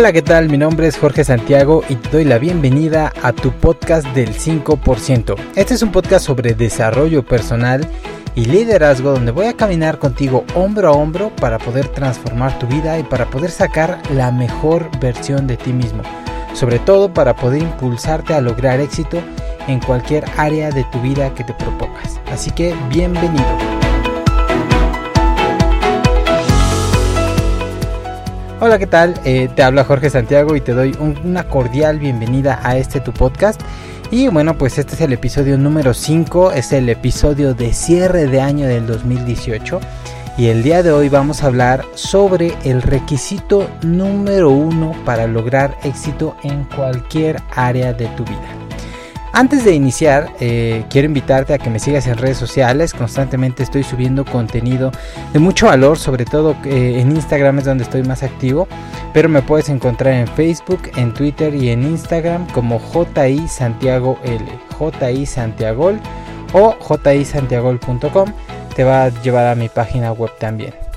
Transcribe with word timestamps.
Hola, 0.00 0.14
¿qué 0.14 0.22
tal? 0.22 0.48
Mi 0.48 0.56
nombre 0.56 0.86
es 0.86 0.96
Jorge 0.96 1.24
Santiago 1.24 1.84
y 1.90 1.96
te 1.96 2.08
doy 2.08 2.24
la 2.24 2.38
bienvenida 2.38 3.12
a 3.22 3.34
tu 3.34 3.52
podcast 3.52 4.06
del 4.14 4.32
5%. 4.32 5.34
Este 5.56 5.74
es 5.74 5.82
un 5.82 5.92
podcast 5.92 6.24
sobre 6.24 6.54
desarrollo 6.54 7.22
personal 7.22 7.86
y 8.34 8.46
liderazgo 8.46 9.10
donde 9.10 9.30
voy 9.30 9.44
a 9.44 9.58
caminar 9.58 9.98
contigo 9.98 10.46
hombro 10.54 10.88
a 10.88 10.92
hombro 10.92 11.36
para 11.36 11.58
poder 11.58 11.88
transformar 11.88 12.58
tu 12.58 12.66
vida 12.66 12.98
y 12.98 13.02
para 13.02 13.26
poder 13.26 13.50
sacar 13.50 14.00
la 14.14 14.32
mejor 14.32 14.88
versión 15.00 15.46
de 15.46 15.58
ti 15.58 15.74
mismo. 15.74 16.02
Sobre 16.54 16.78
todo 16.78 17.12
para 17.12 17.36
poder 17.36 17.60
impulsarte 17.60 18.32
a 18.32 18.40
lograr 18.40 18.80
éxito 18.80 19.18
en 19.68 19.80
cualquier 19.80 20.24
área 20.38 20.70
de 20.70 20.82
tu 20.84 20.98
vida 21.02 21.34
que 21.34 21.44
te 21.44 21.52
propongas. 21.52 22.18
Así 22.32 22.50
que 22.52 22.74
bienvenido. 22.88 23.79
Hola, 28.62 28.78
¿qué 28.78 28.86
tal? 28.86 29.18
Eh, 29.24 29.48
te 29.56 29.62
habla 29.62 29.84
Jorge 29.84 30.10
Santiago 30.10 30.54
y 30.54 30.60
te 30.60 30.72
doy 30.72 30.94
una 31.24 31.44
cordial 31.44 31.98
bienvenida 31.98 32.60
a 32.62 32.76
este 32.76 33.00
tu 33.00 33.10
podcast. 33.10 33.58
Y 34.10 34.28
bueno, 34.28 34.58
pues 34.58 34.76
este 34.76 34.96
es 34.96 35.00
el 35.00 35.14
episodio 35.14 35.56
número 35.56 35.94
5, 35.94 36.52
es 36.52 36.72
el 36.72 36.90
episodio 36.90 37.54
de 37.54 37.72
cierre 37.72 38.26
de 38.26 38.42
año 38.42 38.66
del 38.66 38.86
2018. 38.86 39.80
Y 40.36 40.48
el 40.48 40.62
día 40.62 40.82
de 40.82 40.92
hoy 40.92 41.08
vamos 41.08 41.42
a 41.42 41.46
hablar 41.46 41.86
sobre 41.94 42.52
el 42.62 42.82
requisito 42.82 43.66
número 43.80 44.50
uno 44.50 44.92
para 45.06 45.26
lograr 45.26 45.74
éxito 45.82 46.36
en 46.42 46.64
cualquier 46.64 47.40
área 47.56 47.94
de 47.94 48.08
tu 48.08 48.24
vida. 48.24 48.59
Antes 49.32 49.64
de 49.64 49.72
iniciar, 49.72 50.32
eh, 50.40 50.84
quiero 50.90 51.06
invitarte 51.06 51.54
a 51.54 51.58
que 51.58 51.70
me 51.70 51.78
sigas 51.78 52.08
en 52.08 52.18
redes 52.18 52.36
sociales. 52.36 52.92
Constantemente 52.92 53.62
estoy 53.62 53.84
subiendo 53.84 54.24
contenido 54.24 54.90
de 55.32 55.38
mucho 55.38 55.66
valor, 55.66 55.98
sobre 55.98 56.24
todo 56.24 56.56
eh, 56.64 57.00
en 57.00 57.12
Instagram 57.12 57.60
es 57.60 57.64
donde 57.64 57.84
estoy 57.84 58.02
más 58.02 58.24
activo. 58.24 58.66
Pero 59.12 59.28
me 59.28 59.42
puedes 59.42 59.68
encontrar 59.68 60.14
en 60.14 60.26
Facebook, 60.26 60.82
en 60.96 61.14
Twitter 61.14 61.54
y 61.54 61.70
en 61.70 61.84
Instagram 61.84 62.46
como 62.48 62.80
JI 62.80 63.46
Santiago 63.46 64.18
L, 64.24 64.44
JI 64.78 65.26
Santiagol 65.26 66.00
o 66.52 66.76
jisantiagol.com. 66.80 68.32
Te 68.74 68.84
va 68.84 69.04
a 69.04 69.08
llevar 69.22 69.46
a 69.46 69.54
mi 69.54 69.68
página 69.68 70.10
web 70.10 70.30
también. 70.38 70.89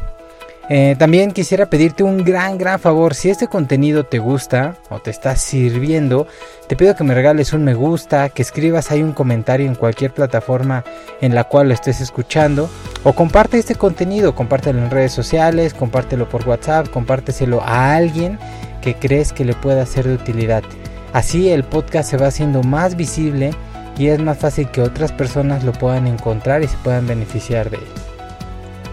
Eh, 0.70 0.96
también 0.98 1.32
quisiera 1.32 1.66
pedirte 1.66 2.04
un 2.04 2.24
gran, 2.24 2.58
gran 2.58 2.80
favor. 2.80 3.16
Si 3.16 3.30
este 3.30 3.48
contenido 3.48 4.06
te 4.06 4.20
gusta 4.20 4.78
o 4.90 5.00
te 5.00 5.12
está 5.12 5.36
sirviendo, 5.36 6.28
te 6.68 6.76
pido 6.76 6.96
que 6.96 7.04
me 7.04 7.14
regales 7.14 7.52
un 7.52 7.66
me 7.66 7.74
gusta, 7.74 8.30
que 8.30 8.42
escribas 8.42 8.90
ahí 8.90 9.04
un 9.04 9.12
comentario 9.12 9.68
en 9.68 9.76
cualquier 9.76 10.14
plataforma 10.14 10.86
en 11.20 11.36
la 11.36 11.44
cual 11.44 11.68
lo 11.68 11.74
estés 11.74 12.00
escuchando. 12.00 12.70
O 13.04 13.14
comparte 13.14 13.60
este 13.60 13.76
contenido, 13.76 14.36
compártelo 14.36 14.80
en 14.80 14.90
redes 14.90 15.12
sociales, 15.12 15.74
compártelo 15.74 16.30
por 16.30 16.48
WhatsApp, 16.48 16.88
compárteselo 16.90 17.62
a 17.62 17.96
alguien 17.96 18.40
que 18.82 18.96
crees 18.96 19.34
que 19.34 19.46
le 19.46 19.56
pueda 19.56 19.86
ser 19.86 20.08
de 20.08 20.16
utilidad. 20.16 20.64
Así 21.12 21.50
el 21.50 21.64
podcast 21.64 22.10
se 22.10 22.18
va 22.18 22.28
haciendo 22.28 22.64
más 22.64 22.96
visible 22.96 23.52
y 23.98 24.08
es 24.08 24.20
más 24.20 24.38
fácil 24.38 24.70
que 24.70 24.82
otras 24.82 25.12
personas 25.12 25.64
lo 25.64 25.74
puedan 25.74 26.08
encontrar 26.08 26.64
y 26.64 26.68
se 26.68 26.78
puedan 26.78 27.06
beneficiar 27.06 27.70
de 27.70 27.78
él. 27.78 27.84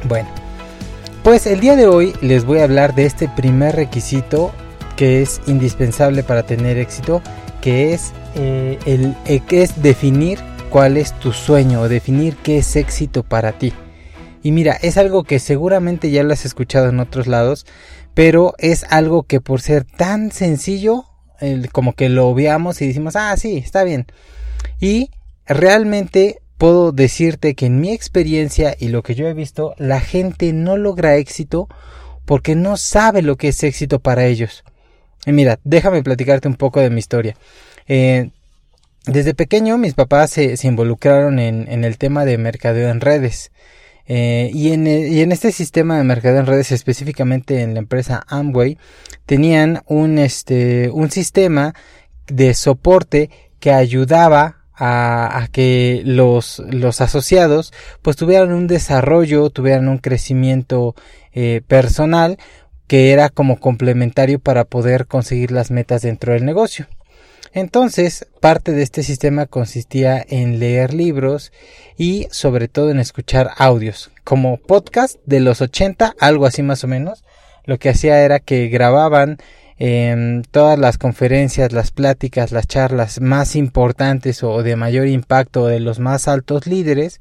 Bueno. 0.04 0.39
Pues 1.22 1.46
el 1.46 1.60
día 1.60 1.76
de 1.76 1.86
hoy 1.86 2.14
les 2.22 2.46
voy 2.46 2.60
a 2.60 2.64
hablar 2.64 2.94
de 2.94 3.04
este 3.04 3.28
primer 3.28 3.76
requisito 3.76 4.52
que 4.96 5.20
es 5.20 5.42
indispensable 5.46 6.22
para 6.22 6.44
tener 6.44 6.78
éxito, 6.78 7.20
que 7.60 7.92
es, 7.92 8.12
eh, 8.36 8.78
el, 8.86 9.14
eh, 9.26 9.40
que 9.40 9.62
es 9.62 9.82
definir 9.82 10.38
cuál 10.70 10.96
es 10.96 11.12
tu 11.18 11.32
sueño 11.32 11.82
o 11.82 11.88
definir 11.90 12.36
qué 12.36 12.58
es 12.58 12.74
éxito 12.74 13.22
para 13.22 13.52
ti. 13.52 13.74
Y 14.42 14.52
mira, 14.52 14.72
es 14.80 14.96
algo 14.96 15.24
que 15.24 15.40
seguramente 15.40 16.10
ya 16.10 16.22
lo 16.22 16.32
has 16.32 16.46
escuchado 16.46 16.88
en 16.88 17.00
otros 17.00 17.26
lados, 17.26 17.66
pero 18.14 18.54
es 18.56 18.84
algo 18.88 19.24
que 19.24 19.42
por 19.42 19.60
ser 19.60 19.84
tan 19.84 20.32
sencillo, 20.32 21.04
como 21.70 21.94
que 21.94 22.08
lo 22.08 22.32
veamos 22.32 22.80
y 22.80 22.86
decimos, 22.86 23.14
ah, 23.16 23.36
sí, 23.36 23.58
está 23.58 23.84
bien. 23.84 24.06
Y 24.80 25.10
realmente 25.46 26.39
puedo 26.60 26.92
decirte 26.92 27.54
que 27.54 27.64
en 27.64 27.80
mi 27.80 27.90
experiencia 27.90 28.76
y 28.78 28.88
lo 28.88 29.02
que 29.02 29.14
yo 29.14 29.26
he 29.26 29.32
visto, 29.32 29.74
la 29.78 29.98
gente 29.98 30.52
no 30.52 30.76
logra 30.76 31.16
éxito 31.16 31.68
porque 32.26 32.54
no 32.54 32.76
sabe 32.76 33.22
lo 33.22 33.36
que 33.36 33.48
es 33.48 33.64
éxito 33.64 34.00
para 34.00 34.26
ellos. 34.26 34.62
Y 35.24 35.32
mira, 35.32 35.58
déjame 35.64 36.02
platicarte 36.02 36.48
un 36.48 36.56
poco 36.56 36.80
de 36.80 36.90
mi 36.90 36.98
historia. 36.98 37.34
Eh, 37.88 38.28
desde 39.06 39.32
pequeño 39.32 39.78
mis 39.78 39.94
papás 39.94 40.32
se, 40.32 40.54
involucraron 40.64 41.38
en, 41.38 41.82
el 41.82 41.96
tema 41.96 42.26
de 42.26 42.36
mercadeo 42.36 42.90
en 42.90 43.00
redes. 43.00 43.52
Eh, 44.06 44.50
y, 44.52 44.74
en, 44.74 44.86
y, 44.86 45.22
en, 45.22 45.32
este 45.32 45.52
sistema 45.52 45.96
de 45.96 46.04
mercadeo 46.04 46.40
en 46.40 46.46
redes, 46.46 46.72
específicamente 46.72 47.62
en 47.62 47.72
la 47.72 47.80
empresa 47.80 48.22
Amway, 48.28 48.76
tenían 49.24 49.80
un, 49.86 50.18
este, 50.18 50.90
un 50.90 51.10
sistema 51.10 51.74
de 52.26 52.52
soporte 52.52 53.30
que 53.60 53.72
ayudaba 53.72 54.59
a, 54.80 55.46
que 55.52 56.00
los, 56.04 56.60
los, 56.70 57.02
asociados 57.02 57.72
pues 58.00 58.16
tuvieran 58.16 58.52
un 58.52 58.66
desarrollo, 58.66 59.50
tuvieran 59.50 59.88
un 59.88 59.98
crecimiento 59.98 60.94
eh, 61.32 61.60
personal 61.68 62.38
que 62.86 63.12
era 63.12 63.28
como 63.28 63.60
complementario 63.60 64.40
para 64.40 64.64
poder 64.64 65.06
conseguir 65.06 65.52
las 65.52 65.70
metas 65.70 66.02
dentro 66.02 66.32
del 66.32 66.46
negocio. 66.46 66.88
Entonces, 67.52 68.26
parte 68.40 68.72
de 68.72 68.82
este 68.82 69.02
sistema 69.02 69.46
consistía 69.46 70.24
en 70.28 70.58
leer 70.58 70.94
libros 70.94 71.52
y 71.96 72.26
sobre 72.30 72.68
todo 72.68 72.90
en 72.90 73.00
escuchar 73.00 73.50
audios, 73.58 74.10
como 74.24 74.56
podcast 74.56 75.16
de 75.26 75.40
los 75.40 75.60
80, 75.60 76.14
algo 76.18 76.46
así 76.46 76.62
más 76.62 76.84
o 76.84 76.88
menos. 76.88 77.24
Lo 77.64 77.78
que 77.78 77.90
hacía 77.90 78.24
era 78.24 78.40
que 78.40 78.68
grababan 78.68 79.38
todas 80.50 80.78
las 80.78 80.98
conferencias, 80.98 81.72
las 81.72 81.90
pláticas, 81.90 82.52
las 82.52 82.66
charlas 82.66 83.20
más 83.20 83.56
importantes 83.56 84.42
o 84.42 84.62
de 84.62 84.76
mayor 84.76 85.06
impacto 85.06 85.66
de 85.66 85.80
los 85.80 85.98
más 85.98 86.28
altos 86.28 86.66
líderes, 86.66 87.20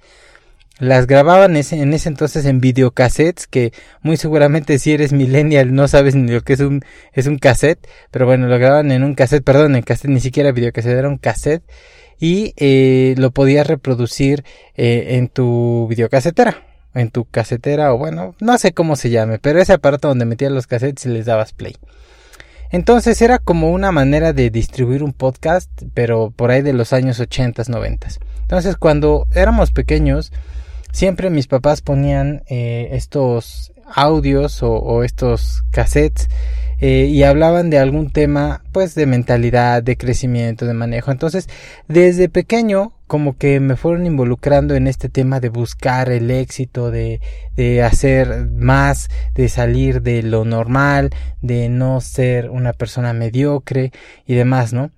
las 0.79 1.07
grababan 1.07 1.57
en 1.57 1.93
ese 1.93 2.09
entonces 2.09 2.45
en 2.45 2.61
videocassettes, 2.61 3.47
que 3.47 3.73
muy 4.01 4.17
seguramente 4.17 4.79
si 4.79 4.93
eres 4.93 5.11
millennial 5.11 5.73
no 5.73 5.87
sabes 5.87 6.15
ni 6.15 6.31
lo 6.31 6.41
que 6.41 6.53
es 6.53 6.61
un, 6.61 6.81
es 7.13 7.27
un 7.27 7.37
cassette, 7.37 7.85
pero 8.11 8.25
bueno, 8.25 8.47
lo 8.47 8.57
grababan 8.57 8.91
en 8.91 9.03
un 9.03 9.13
cassette, 9.13 9.43
perdón, 9.43 9.75
en 9.75 9.83
cassette 9.83 10.11
ni 10.11 10.21
siquiera 10.21 10.51
videocassette, 10.51 10.97
era 10.97 11.09
un 11.09 11.17
cassette, 11.17 11.63
y 12.19 12.53
eh, 12.57 13.15
lo 13.17 13.31
podías 13.31 13.67
reproducir 13.67 14.43
eh, 14.75 15.17
en 15.17 15.27
tu 15.27 15.87
videocasetera, 15.89 16.65
en 16.93 17.11
tu 17.11 17.25
casetera, 17.25 17.93
o 17.93 17.97
bueno, 17.97 18.35
no 18.39 18.57
sé 18.57 18.73
cómo 18.73 18.95
se 18.95 19.09
llame, 19.09 19.37
pero 19.39 19.59
ese 19.61 19.73
aparato 19.73 20.07
donde 20.07 20.25
metías 20.25 20.51
los 20.51 20.67
cassettes 20.67 21.05
y 21.05 21.09
les 21.09 21.25
dabas 21.25 21.53
play. 21.53 21.75
Entonces 22.71 23.21
era 23.21 23.39
como 23.39 23.71
una 23.71 23.91
manera 23.91 24.31
de 24.33 24.49
distribuir 24.51 25.03
un 25.03 25.13
podcast, 25.13 25.69
pero 25.93 26.31
por 26.31 26.51
ahí 26.51 26.61
de 26.61 26.73
los 26.73 26.93
años 26.93 27.19
80, 27.19 27.63
90. 27.67 28.07
Entonces 28.41 28.75
cuando 28.77 29.27
éramos 29.33 29.71
pequeños, 29.71 30.31
siempre 30.91 31.29
mis 31.29 31.47
papás 31.47 31.81
ponían 31.81 32.43
eh, 32.47 32.89
estos 32.91 33.71
audios 33.91 34.59
o, 34.61 35.03
estos 35.03 35.63
cassettes 35.71 36.29
eh, 36.79 37.05
y 37.05 37.23
hablaban 37.23 37.71
de 37.71 37.79
algún 37.79 38.11
tema 38.11 38.63
pues 38.71 38.93
de 38.93 39.07
mentalidad, 39.07 39.81
de 39.81 39.97
crecimiento, 39.97 40.65
de 40.65 40.73
manejo. 40.73 41.11
Entonces 41.11 41.49
desde 41.87 42.29
pequeño 42.29 42.93
como 43.09 43.39
que 43.39 43.59
me 43.59 43.75
fueron 43.75 44.05
involucrando 44.05 44.75
en 44.75 44.85
este 44.85 45.09
tema 45.09 45.39
de 45.39 45.49
buscar 45.49 46.11
el 46.11 46.29
éxito, 46.29 46.91
de, 46.91 47.21
de 47.55 47.81
hacer 47.81 48.47
más, 48.51 49.09
de 49.33 49.49
salir 49.49 50.03
de 50.03 50.21
lo 50.21 50.45
normal, 50.45 51.09
de 51.41 51.69
no 51.69 52.01
ser 52.01 52.51
una 52.51 52.71
persona 52.71 53.11
mediocre 53.13 53.91
y 54.27 54.35
demás, 54.35 54.73
¿no? 54.73 54.91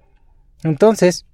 Entonces, 0.66 1.26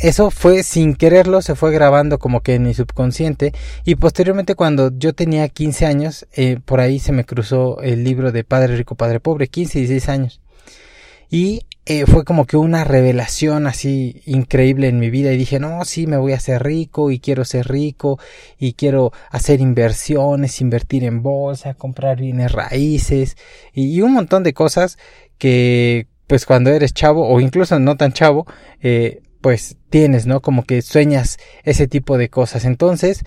eso 0.00 0.30
fue 0.30 0.62
sin 0.62 0.94
quererlo, 0.94 1.42
se 1.42 1.54
fue 1.54 1.70
grabando 1.72 2.18
como 2.18 2.40
que 2.40 2.54
en 2.54 2.62
mi 2.62 2.72
subconsciente 2.72 3.52
y 3.84 3.96
posteriormente 3.96 4.54
cuando 4.54 4.96
yo 4.96 5.12
tenía 5.12 5.46
15 5.50 5.84
años, 5.84 6.26
eh, 6.32 6.58
por 6.64 6.80
ahí 6.80 6.98
se 6.98 7.12
me 7.12 7.26
cruzó 7.26 7.82
el 7.82 8.02
libro 8.02 8.32
de 8.32 8.44
Padre 8.44 8.76
Rico, 8.78 8.94
Padre 8.94 9.20
Pobre, 9.20 9.48
15 9.48 9.78
y 9.78 9.82
16 9.82 10.08
años. 10.08 10.40
Y 11.34 11.66
eh, 11.84 12.06
fue 12.06 12.22
como 12.24 12.46
que 12.46 12.56
una 12.56 12.84
revelación 12.84 13.66
así 13.66 14.22
increíble 14.24 14.86
en 14.86 15.00
mi 15.00 15.10
vida 15.10 15.32
y 15.32 15.36
dije, 15.36 15.58
no, 15.58 15.84
sí, 15.84 16.06
me 16.06 16.16
voy 16.16 16.30
a 16.30 16.36
hacer 16.36 16.62
rico 16.62 17.10
y 17.10 17.18
quiero 17.18 17.44
ser 17.44 17.66
rico 17.66 18.20
y 18.56 18.74
quiero 18.74 19.10
hacer 19.30 19.60
inversiones, 19.60 20.60
invertir 20.60 21.02
en 21.02 21.24
bolsa, 21.24 21.74
comprar 21.74 22.20
bienes 22.20 22.52
raíces 22.52 23.36
y, 23.72 24.00
un 24.00 24.12
montón 24.12 24.44
de 24.44 24.54
cosas 24.54 24.96
que 25.36 26.06
pues 26.28 26.46
cuando 26.46 26.70
eres 26.70 26.94
chavo 26.94 27.28
o 27.28 27.40
incluso 27.40 27.80
no 27.80 27.96
tan 27.96 28.12
chavo, 28.12 28.46
eh, 28.80 29.22
pues 29.40 29.76
tienes, 29.90 30.26
¿no? 30.26 30.40
Como 30.40 30.62
que 30.62 30.82
sueñas 30.82 31.38
ese 31.64 31.88
tipo 31.88 32.16
de 32.16 32.28
cosas. 32.28 32.64
Entonces, 32.64 33.24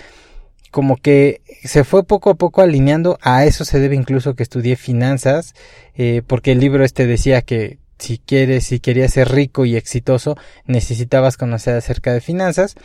como 0.72 0.96
que 0.96 1.42
se 1.62 1.84
fue 1.84 2.06
poco 2.06 2.30
a 2.30 2.36
poco 2.36 2.62
alineando, 2.62 3.20
a 3.22 3.44
eso 3.44 3.66
se 3.66 3.82
debe 3.82 3.96
incluso 3.98 4.34
que 4.34 4.44
estudié 4.44 4.78
finanzas, 4.78 5.56
eh, 5.94 6.22
porque 6.26 6.54
el 6.54 6.62
libro 6.62 6.86
este 6.86 7.06
decía 7.06 7.42
que 7.42 7.80
si 8.00 8.20
quieres, 8.20 8.66
si 8.66 8.80
querías 8.80 9.14
ser 9.14 9.30
rico 9.30 9.66
y 9.66 9.76
exitoso, 9.76 10.38
necesitabas 10.66 11.38
conocer 11.38 11.76
acerca 11.76 12.14
de 12.14 12.22
finanzas. 12.22 12.76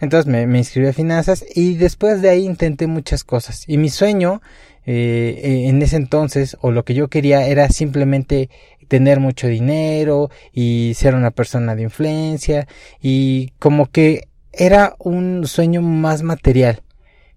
Entonces 0.00 0.26
me, 0.26 0.42
inscribí 0.58 0.88
a 0.88 0.92
finanzas 0.92 1.44
y 1.54 1.76
después 1.76 2.20
de 2.20 2.30
ahí 2.30 2.44
intenté 2.44 2.86
muchas 2.86 3.24
cosas. 3.24 3.64
Y 3.66 3.78
mi 3.78 3.88
sueño 3.88 4.42
eh, 4.84 5.64
en 5.68 5.80
ese 5.82 5.96
entonces 5.96 6.56
o 6.60 6.70
lo 6.70 6.84
que 6.84 6.94
yo 6.94 7.08
quería 7.08 7.46
era 7.46 7.68
simplemente 7.70 8.50
tener 8.88 9.20
mucho 9.20 9.48
dinero 9.48 10.30
y 10.52 10.92
ser 10.94 11.14
una 11.14 11.30
persona 11.30 11.74
de 11.74 11.82
influencia 11.82 12.68
y 13.00 13.52
como 13.58 13.90
que 13.90 14.28
era 14.52 14.94
un 14.98 15.46
sueño 15.46 15.82
más 15.82 16.22
material, 16.22 16.82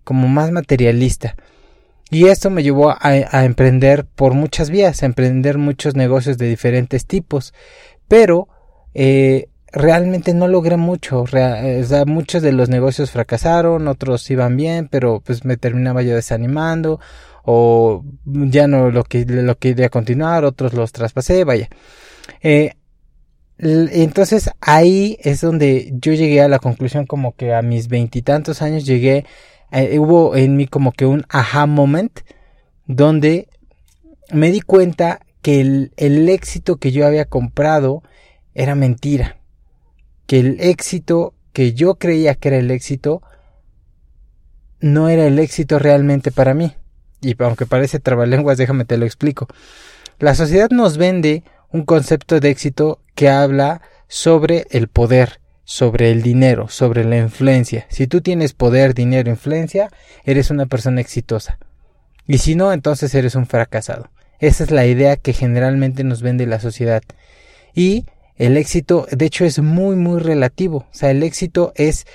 como 0.04 0.28
más 0.28 0.52
materialista. 0.52 1.36
Y 2.10 2.26
esto 2.28 2.50
me 2.50 2.64
llevó 2.64 2.90
a, 2.90 3.46
emprender 3.46 4.06
por 4.06 4.34
muchas 4.34 4.70
vías, 4.70 5.04
a 5.04 5.06
emprender 5.06 5.58
muchos 5.58 5.96
negocios 5.96 6.38
de 6.38 6.48
diferentes 6.48 7.06
tipos, 7.06 7.54
pero 8.08 8.48
eh, 8.96 9.50
realmente 9.72 10.34
no 10.34 10.48
logré 10.48 10.78
mucho. 10.78 11.26
muchos 12.08 12.42
de 12.42 12.52
los 12.52 12.70
negocios 12.70 13.12
fracasaron, 13.12 13.88
otros 13.88 14.30
iban 14.32 14.58
bien, 14.58 14.88
pero 14.90 15.22
pues 15.24 15.46
me 15.46 15.58
terminaba 15.58 16.02
yo 16.02 16.16
desanimando 16.16 17.00
o 17.44 18.04
ya 18.24 18.68
no 18.68 18.90
lo 18.92 19.04
que 19.04 19.26
lo 19.26 19.58
quería 19.58 19.90
continuar, 19.90 20.46
otros 20.46 20.74
los 20.74 20.92
traspasé, 20.92 21.44
vaya. 21.44 21.70
Eh, 22.42 22.74
entonces 23.60 24.52
ahí 24.62 25.18
es 25.22 25.42
donde 25.42 25.92
yo 25.94 26.14
llegué 26.14 26.42
a 26.42 26.48
la 26.48 26.60
conclusión 26.60 27.06
como 27.06 27.36
que 27.36 27.54
a 27.54 27.62
mis 27.62 27.88
veintitantos 27.88 28.62
años 28.62 28.86
llegué, 28.86 29.26
eh, 29.72 30.00
hubo 30.00 30.36
en 30.36 30.56
mí 30.58 30.68
como 30.68 30.92
que 30.92 31.06
un 31.06 31.26
aha 31.30 31.66
moment 31.66 32.22
donde 32.86 33.48
me 34.32 34.52
di 34.52 34.62
cuenta 34.62 35.20
que 35.42 35.62
el, 35.62 35.94
el 35.98 36.30
éxito 36.30 36.78
que 36.78 36.92
yo 36.92 37.06
había 37.06 37.26
comprado 37.26 38.04
era 38.54 38.76
mentira 38.76 39.40
que 40.30 40.40
el 40.40 40.62
éxito 40.62 41.34
que 41.54 41.74
yo 41.74 41.96
creía 41.96 42.36
que 42.36 42.50
era 42.50 42.58
el 42.58 42.70
éxito 42.70 43.24
no 44.80 45.10
era 45.10 45.26
el 45.26 45.40
éxito 45.40 45.80
realmente 45.80 46.32
para 46.32 46.54
mí. 46.54 46.76
Y 47.20 47.36
aunque 47.42 47.66
parece 47.66 48.00
trabalenguas, 48.00 48.60
déjame 48.60 48.86
te 48.86 48.98
lo 48.98 49.08
explico. 49.08 49.48
La 50.20 50.36
sociedad 50.36 50.70
nos 50.70 50.98
vende 50.98 51.44
un 51.72 51.84
concepto 51.84 52.40
de 52.40 52.52
éxito 52.52 53.02
que 53.16 53.28
habla 53.28 53.82
sobre 54.08 54.68
el 54.70 54.88
poder, 54.88 55.42
sobre 55.70 56.10
el 56.10 56.24
dinero, 56.24 56.68
sobre 56.68 57.06
la 57.06 57.18
influencia. 57.18 57.86
Si 57.90 58.08
tú 58.08 58.22
tienes 58.22 58.54
poder, 58.54 58.96
dinero, 58.96 59.30
influencia, 59.30 59.92
eres 60.26 60.50
una 60.50 60.66
persona 60.66 61.00
exitosa. 61.00 61.60
Y 62.26 62.40
si 62.40 62.56
no, 62.56 62.74
entonces 62.74 63.14
eres 63.14 63.36
un 63.36 63.46
fracasado. 63.46 64.10
Esa 64.40 64.64
es 64.64 64.72
la 64.72 64.88
idea 64.88 65.16
que 65.16 65.32
generalmente 65.32 66.04
nos 66.04 66.24
vende 66.24 66.48
la 66.48 66.60
sociedad. 66.60 67.04
Y 67.76 68.06
el 68.36 68.58
éxito, 68.58 69.06
de 69.12 69.28
hecho, 69.28 69.46
es 69.46 69.60
muy, 69.60 69.96
muy 69.96 70.20
relativo. 70.20 70.88
O 70.92 70.94
sea, 70.94 71.12
el 71.12 71.22
éxito 71.22 71.72
es 71.76 72.08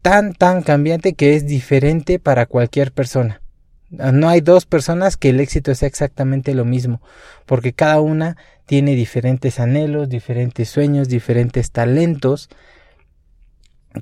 tan, 0.00 0.32
tan 0.32 0.62
cambiante 0.62 1.14
que 1.14 1.34
es 1.34 1.44
diferente 1.44 2.20
para 2.20 2.46
cualquier 2.46 2.92
persona. 2.92 3.42
No 3.90 4.28
hay 4.28 4.42
dos 4.42 4.64
personas 4.64 5.16
que 5.16 5.30
el 5.30 5.40
éxito 5.40 5.74
sea 5.74 5.88
exactamente 5.88 6.54
lo 6.54 6.64
mismo, 6.64 7.02
porque 7.46 7.72
cada 7.72 8.00
una 8.00 8.36
tiene 8.64 8.94
diferentes 8.94 9.58
anhelos, 9.58 10.08
diferentes 10.08 10.68
sueños, 10.68 11.08
diferentes 11.08 11.72
talentos, 11.72 12.48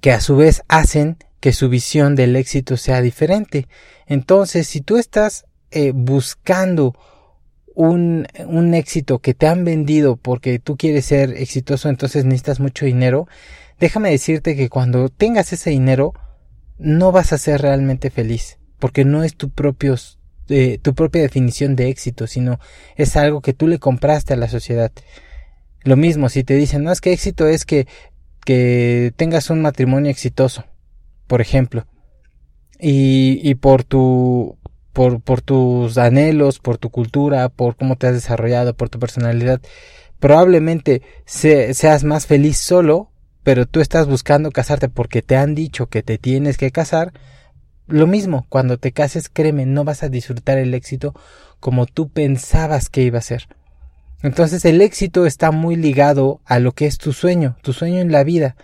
que 0.01 0.13
a 0.13 0.21
su 0.21 0.37
vez 0.37 0.63
hacen 0.69 1.17
que 1.41 1.53
su 1.53 1.69
visión 1.69 2.17
del 2.17 2.37
éxito 2.37 2.77
sea 2.77 3.01
diferente. 3.01 3.67
Entonces, 4.07 4.67
si 4.67 4.81
tú 4.81 4.99
estás 4.99 5.47
eh, 5.71 5.93
buscando 5.95 6.95
un, 7.75 8.27
un 8.47 8.75
éxito 8.75 9.21
que 9.21 9.35
te 9.35 9.47
han 9.47 9.65
vendido 9.65 10.17
porque 10.17 10.59
tú 10.59 10.77
quieres 10.77 11.07
ser 11.07 11.31
exitoso, 11.37 11.89
entonces 11.89 12.25
necesitas 12.25 12.61
mucho 12.61 12.85
dinero, 12.85 13.27
déjame 13.79 14.11
decirte 14.11 14.55
que 14.55 14.69
cuando 14.69 15.09
tengas 15.09 15.53
ese 15.53 15.71
dinero, 15.71 16.13
no 16.79 17.13
vas 17.13 17.33
a 17.33 17.39
ser 17.39 17.63
realmente 17.63 18.11
feliz, 18.11 18.59
porque 18.79 19.05
no 19.05 19.23
es 19.23 19.37
tu 19.37 19.51
propio 19.51 19.97
eh, 20.51 20.79
tu 20.83 20.97
propia 20.97 21.23
definición 21.23 21.77
de 21.77 21.89
éxito, 21.91 22.27
sino 22.27 22.59
es 22.97 23.17
algo 23.17 23.41
que 23.41 23.53
tú 23.53 23.69
le 23.69 23.79
compraste 23.79 24.35
a 24.35 24.37
la 24.37 24.49
sociedad. 24.49 24.91
Lo 25.85 25.97
mismo, 25.97 26.29
si 26.29 26.43
te 26.43 26.57
dicen, 26.57 26.83
no 26.83 26.91
es 26.91 27.01
que 27.01 27.13
éxito 27.13 27.47
es 27.47 27.65
que, 27.65 27.87
que 28.45 29.13
tengas 29.17 29.51
un 29.51 29.63
matrimonio 29.63 30.11
exitoso, 30.11 30.65
por 31.27 31.41
ejemplo, 31.41 31.87
y, 32.79 33.55
por 33.57 33.85
tu, 33.85 34.59
por 34.93 35.41
tus 35.43 35.99
anhelos, 35.99 36.59
por 36.59 36.79
tu 36.79 36.91
cultura, 36.91 37.49
por 37.49 37.77
cómo 37.77 37.97
te 37.97 38.07
has 38.07 38.15
desarrollado, 38.15 38.75
por 38.75 38.89
tu 38.89 38.99
personalidad. 38.99 39.61
Probablemente 40.19 41.03
seas 41.25 42.05
más 42.05 42.27
feliz 42.27 42.59
solo, 42.59 43.11
pero 43.43 43.67
tú 43.67 43.81
estás 43.81 44.07
buscando 44.07 44.51
casarte 44.51 44.89
porque 44.89 45.23
te 45.23 45.37
han 45.37 45.55
dicho 45.55 45.87
que 45.87 46.03
te 46.03 46.19
tienes 46.19 46.59
que 46.59 46.71
casar. 46.71 47.13
Lo 47.87 48.07
mismo, 48.07 48.47
cuando 48.49 48.79
te 48.79 48.93
cases, 48.93 49.29
créeme, 49.29 49.67
no 49.67 49.85
vas 49.85 50.03
a 50.03 50.09
disfrutar 50.09 50.59
el 50.59 50.75
éxito 50.75 51.15
como 51.59 51.87
tú 51.87 52.09
pensabas 52.09 52.89
que 52.89 53.03
iba 53.03 53.19
a 53.19 53.23
ser. 53.23 53.49
Entonces 54.23 54.65
el 54.65 54.81
éxito 54.81 55.27
está 55.27 55.51
muy 55.51 55.77
ligado 55.77 56.41
a 56.45 56.59
lo 56.59 56.73
que 56.73 56.87
es 56.87 56.99
tu 56.99 57.13
sueño, 57.13 57.57
tu 57.63 57.73
sueño 57.73 58.01
en 58.01 58.13
la 58.13 58.25
vida. 58.25 58.57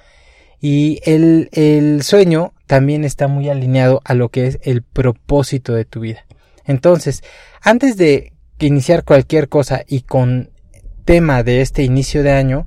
Y 0.60 1.00
el, 1.04 1.48
el 1.52 2.02
sueño 2.02 2.52
también 2.66 3.04
está 3.04 3.28
muy 3.28 3.48
alineado 3.48 4.02
a 4.04 4.14
lo 4.14 4.28
que 4.28 4.46
es 4.46 4.58
el 4.62 4.82
propósito 4.82 5.74
de 5.74 5.84
tu 5.84 6.00
vida. 6.00 6.26
Entonces, 6.64 7.22
antes 7.62 7.96
de 7.96 8.32
iniciar 8.58 9.04
cualquier 9.04 9.48
cosa 9.48 9.82
y 9.86 10.02
con 10.02 10.50
tema 11.04 11.42
de 11.42 11.60
este 11.60 11.82
inicio 11.84 12.22
de 12.22 12.32
año, 12.32 12.64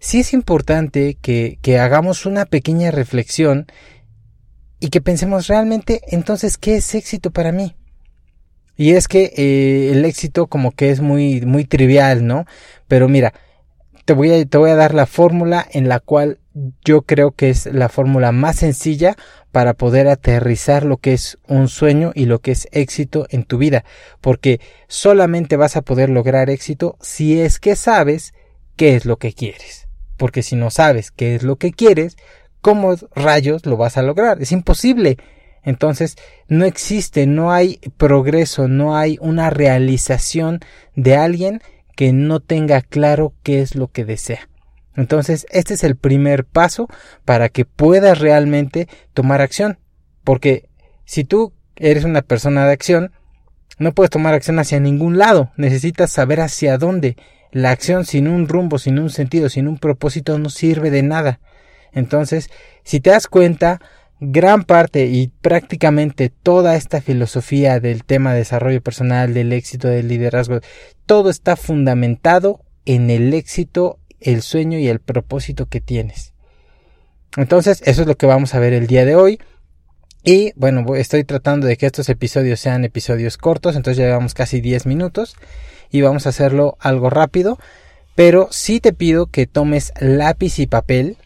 sí 0.00 0.20
es 0.20 0.32
importante 0.32 1.18
que, 1.20 1.58
que 1.62 1.78
hagamos 1.78 2.26
una 2.26 2.46
pequeña 2.46 2.90
reflexión 2.90 3.66
y 4.80 4.88
que 4.88 5.00
pensemos 5.00 5.46
realmente 5.46 6.00
entonces 6.08 6.56
qué 6.56 6.76
es 6.76 6.94
éxito 6.94 7.30
para 7.30 7.52
mí. 7.52 7.76
Y 8.82 8.94
es 8.94 9.06
que 9.06 9.32
eh, 9.36 9.92
el 9.92 10.04
éxito 10.04 10.48
como 10.48 10.72
que 10.72 10.90
es 10.90 11.00
muy, 11.00 11.40
muy 11.42 11.64
trivial, 11.64 12.26
¿no? 12.26 12.46
Pero 12.88 13.08
mira, 13.08 13.32
te 14.04 14.12
voy 14.12 14.32
a, 14.32 14.44
te 14.44 14.58
voy 14.58 14.70
a 14.70 14.74
dar 14.74 14.92
la 14.92 15.06
fórmula 15.06 15.64
en 15.70 15.88
la 15.88 16.00
cual 16.00 16.40
yo 16.84 17.02
creo 17.02 17.30
que 17.30 17.48
es 17.48 17.66
la 17.66 17.88
fórmula 17.88 18.32
más 18.32 18.56
sencilla 18.56 19.14
para 19.52 19.74
poder 19.74 20.08
aterrizar 20.08 20.82
lo 20.82 20.96
que 20.96 21.12
es 21.12 21.38
un 21.46 21.68
sueño 21.68 22.10
y 22.16 22.26
lo 22.26 22.40
que 22.40 22.50
es 22.50 22.66
éxito 22.72 23.28
en 23.30 23.44
tu 23.44 23.56
vida, 23.56 23.84
porque 24.20 24.60
solamente 24.88 25.56
vas 25.56 25.76
a 25.76 25.82
poder 25.82 26.08
lograr 26.08 26.50
éxito 26.50 26.96
si 27.00 27.40
es 27.40 27.60
que 27.60 27.76
sabes 27.76 28.34
qué 28.74 28.96
es 28.96 29.04
lo 29.04 29.16
que 29.16 29.32
quieres. 29.32 29.86
Porque 30.16 30.42
si 30.42 30.56
no 30.56 30.70
sabes 30.70 31.12
qué 31.12 31.36
es 31.36 31.44
lo 31.44 31.54
que 31.54 31.70
quieres, 31.70 32.16
¿cómo 32.60 32.96
rayos 33.14 33.64
lo 33.64 33.76
vas 33.76 33.96
a 33.96 34.02
lograr? 34.02 34.42
Es 34.42 34.50
imposible. 34.50 35.18
Entonces, 35.62 36.16
no 36.48 36.64
existe, 36.64 37.26
no 37.26 37.52
hay 37.52 37.78
progreso, 37.96 38.68
no 38.68 38.96
hay 38.96 39.18
una 39.20 39.50
realización 39.50 40.60
de 40.96 41.16
alguien 41.16 41.60
que 41.96 42.12
no 42.12 42.40
tenga 42.40 42.80
claro 42.80 43.34
qué 43.42 43.60
es 43.60 43.74
lo 43.74 43.88
que 43.88 44.04
desea. 44.04 44.48
Entonces, 44.96 45.46
este 45.50 45.74
es 45.74 45.84
el 45.84 45.96
primer 45.96 46.44
paso 46.44 46.88
para 47.24 47.48
que 47.48 47.64
puedas 47.64 48.18
realmente 48.18 48.88
tomar 49.14 49.40
acción. 49.40 49.78
Porque 50.24 50.68
si 51.04 51.24
tú 51.24 51.52
eres 51.76 52.04
una 52.04 52.22
persona 52.22 52.66
de 52.66 52.72
acción, 52.72 53.12
no 53.78 53.92
puedes 53.92 54.10
tomar 54.10 54.34
acción 54.34 54.58
hacia 54.58 54.80
ningún 54.80 55.16
lado. 55.16 55.52
Necesitas 55.56 56.10
saber 56.10 56.40
hacia 56.40 56.76
dónde. 56.76 57.16
La 57.52 57.70
acción 57.70 58.04
sin 58.04 58.28
un 58.28 58.48
rumbo, 58.48 58.78
sin 58.78 58.98
un 58.98 59.10
sentido, 59.10 59.48
sin 59.48 59.68
un 59.68 59.78
propósito 59.78 60.38
no 60.38 60.50
sirve 60.50 60.90
de 60.90 61.02
nada. 61.02 61.40
Entonces, 61.92 62.50
si 62.84 63.00
te 63.00 63.10
das 63.10 63.26
cuenta, 63.26 63.80
gran 64.24 64.62
parte 64.62 65.06
y 65.06 65.28
prácticamente 65.40 66.30
toda 66.30 66.76
esta 66.76 67.00
filosofía 67.00 67.80
del 67.80 68.04
tema 68.04 68.32
de 68.32 68.38
desarrollo 68.38 68.80
personal, 68.80 69.34
del 69.34 69.52
éxito, 69.52 69.88
del 69.88 70.06
liderazgo, 70.06 70.60
todo 71.06 71.28
está 71.28 71.56
fundamentado 71.56 72.60
en 72.84 73.10
el 73.10 73.34
éxito 73.34 73.98
el 74.20 74.42
sueño 74.42 74.78
y 74.78 74.86
el 74.86 75.00
propósito 75.00 75.66
que 75.66 75.80
tienes. 75.80 76.34
Entonces, 77.36 77.82
eso 77.84 78.02
es 78.02 78.06
lo 78.06 78.16
que 78.16 78.26
vamos 78.26 78.54
a 78.54 78.60
ver 78.60 78.74
el 78.74 78.86
día 78.86 79.04
de 79.04 79.16
hoy. 79.16 79.40
Y 80.22 80.52
bueno, 80.54 80.94
estoy 80.94 81.24
tratando 81.24 81.66
de 81.66 81.76
que 81.76 81.86
estos 81.86 82.08
episodios 82.08 82.60
sean 82.60 82.84
episodios 82.84 83.36
cortos, 83.36 83.74
entonces 83.74 83.98
ya 83.98 84.04
llevamos 84.04 84.34
casi 84.34 84.60
10 84.60 84.86
minutos 84.86 85.34
y 85.90 86.02
vamos 86.02 86.26
a 86.26 86.28
hacerlo 86.28 86.76
algo 86.78 87.10
rápido. 87.10 87.58
Pero 88.14 88.46
sí 88.52 88.78
te 88.78 88.92
pido 88.92 89.26
que 89.26 89.48
tomes 89.48 89.92
lápiz 89.98 90.60
y 90.60 90.68
papel 90.68 91.16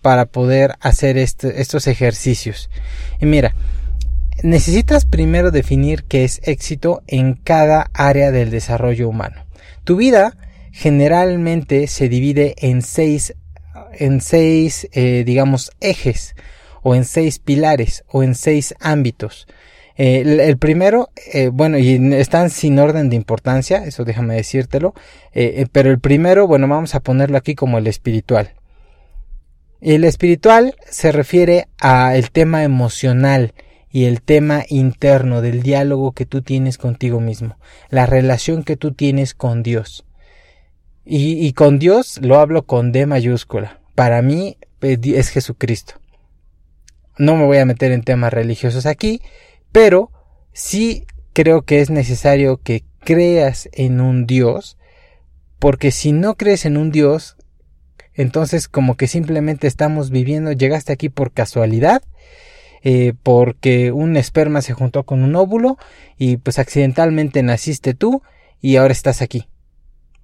para 0.00 0.26
poder 0.26 0.74
hacer 0.80 1.18
este, 1.18 1.60
estos 1.60 1.86
ejercicios. 1.86 2.70
Y 3.20 3.26
mira, 3.26 3.54
necesitas 4.42 5.04
primero 5.04 5.50
definir 5.50 6.04
qué 6.04 6.24
es 6.24 6.40
éxito 6.44 7.02
en 7.06 7.34
cada 7.34 7.90
área 7.92 8.30
del 8.30 8.50
desarrollo 8.50 9.08
humano. 9.08 9.44
Tu 9.84 9.96
vida 9.96 10.36
generalmente 10.72 11.86
se 11.86 12.08
divide 12.08 12.54
en 12.58 12.82
seis, 12.82 13.34
en 13.92 14.20
seis, 14.20 14.88
eh, 14.92 15.24
digamos, 15.26 15.72
ejes 15.80 16.34
o 16.82 16.94
en 16.94 17.04
seis 17.04 17.38
pilares 17.38 18.04
o 18.08 18.22
en 18.22 18.34
seis 18.34 18.74
ámbitos. 18.80 19.46
Eh, 19.96 20.22
el, 20.48 20.56
primero, 20.56 21.10
eh, 21.34 21.48
bueno, 21.52 21.76
y 21.76 22.14
están 22.14 22.48
sin 22.48 22.78
orden 22.78 23.10
de 23.10 23.16
importancia, 23.16 23.84
eso 23.84 24.04
déjame 24.04 24.34
decírtelo, 24.34 24.94
pero 25.72 25.90
el 25.90 26.00
primero, 26.00 26.46
bueno, 26.46 26.66
vamos 26.68 26.94
a 26.94 27.00
ponerlo 27.00 27.36
aquí 27.36 27.54
como 27.54 27.76
el 27.76 27.86
espiritual. 27.86 28.54
El 29.80 30.04
espiritual 30.04 30.74
se 30.88 31.10
refiere 31.10 31.68
al 31.78 32.30
tema 32.30 32.64
emocional 32.64 33.54
y 33.90 34.04
el 34.04 34.20
tema 34.20 34.64
interno 34.68 35.40
del 35.40 35.62
diálogo 35.62 36.12
que 36.12 36.26
tú 36.26 36.42
tienes 36.42 36.76
contigo 36.76 37.20
mismo, 37.20 37.56
la 37.88 38.06
relación 38.06 38.62
que 38.62 38.76
tú 38.76 38.92
tienes 38.92 39.34
con 39.34 39.62
Dios. 39.62 40.04
Y, 41.04 41.44
y 41.44 41.54
con 41.54 41.78
Dios 41.78 42.18
lo 42.22 42.38
hablo 42.38 42.66
con 42.66 42.92
D 42.92 43.06
mayúscula. 43.06 43.80
Para 43.94 44.20
mí 44.22 44.58
eh, 44.82 44.98
es 45.02 45.30
Jesucristo. 45.30 45.94
No 47.18 47.36
me 47.36 47.46
voy 47.46 47.58
a 47.58 47.64
meter 47.64 47.90
en 47.92 48.02
temas 48.02 48.32
religiosos 48.32 48.86
aquí, 48.86 49.22
pero 49.72 50.10
sí 50.52 51.06
creo 51.32 51.62
que 51.62 51.80
es 51.80 51.90
necesario 51.90 52.58
que 52.58 52.84
creas 53.00 53.68
en 53.72 54.00
un 54.00 54.26
Dios, 54.26 54.76
porque 55.58 55.90
si 55.90 56.12
no 56.12 56.36
crees 56.36 56.64
en 56.64 56.76
un 56.76 56.90
Dios, 56.90 57.36
entonces 58.20 58.68
como 58.68 58.96
que 58.96 59.06
simplemente 59.06 59.66
estamos 59.66 60.10
viviendo, 60.10 60.52
llegaste 60.52 60.92
aquí 60.92 61.08
por 61.08 61.32
casualidad, 61.32 62.02
eh, 62.82 63.14
porque 63.22 63.92
un 63.92 64.16
esperma 64.16 64.62
se 64.62 64.72
juntó 64.72 65.04
con 65.04 65.22
un 65.22 65.34
óvulo 65.36 65.78
y 66.18 66.36
pues 66.36 66.58
accidentalmente 66.58 67.42
naciste 67.42 67.94
tú 67.94 68.22
y 68.60 68.76
ahora 68.76 68.92
estás 68.92 69.22
aquí. 69.22 69.48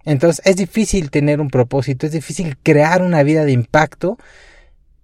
Entonces 0.04 0.44
es 0.46 0.56
difícil 0.56 1.10
tener 1.10 1.40
un 1.40 1.48
propósito, 1.48 2.06
es 2.06 2.12
difícil 2.12 2.56
crear 2.62 3.02
una 3.02 3.22
vida 3.22 3.44
de 3.44 3.52
impacto 3.52 4.18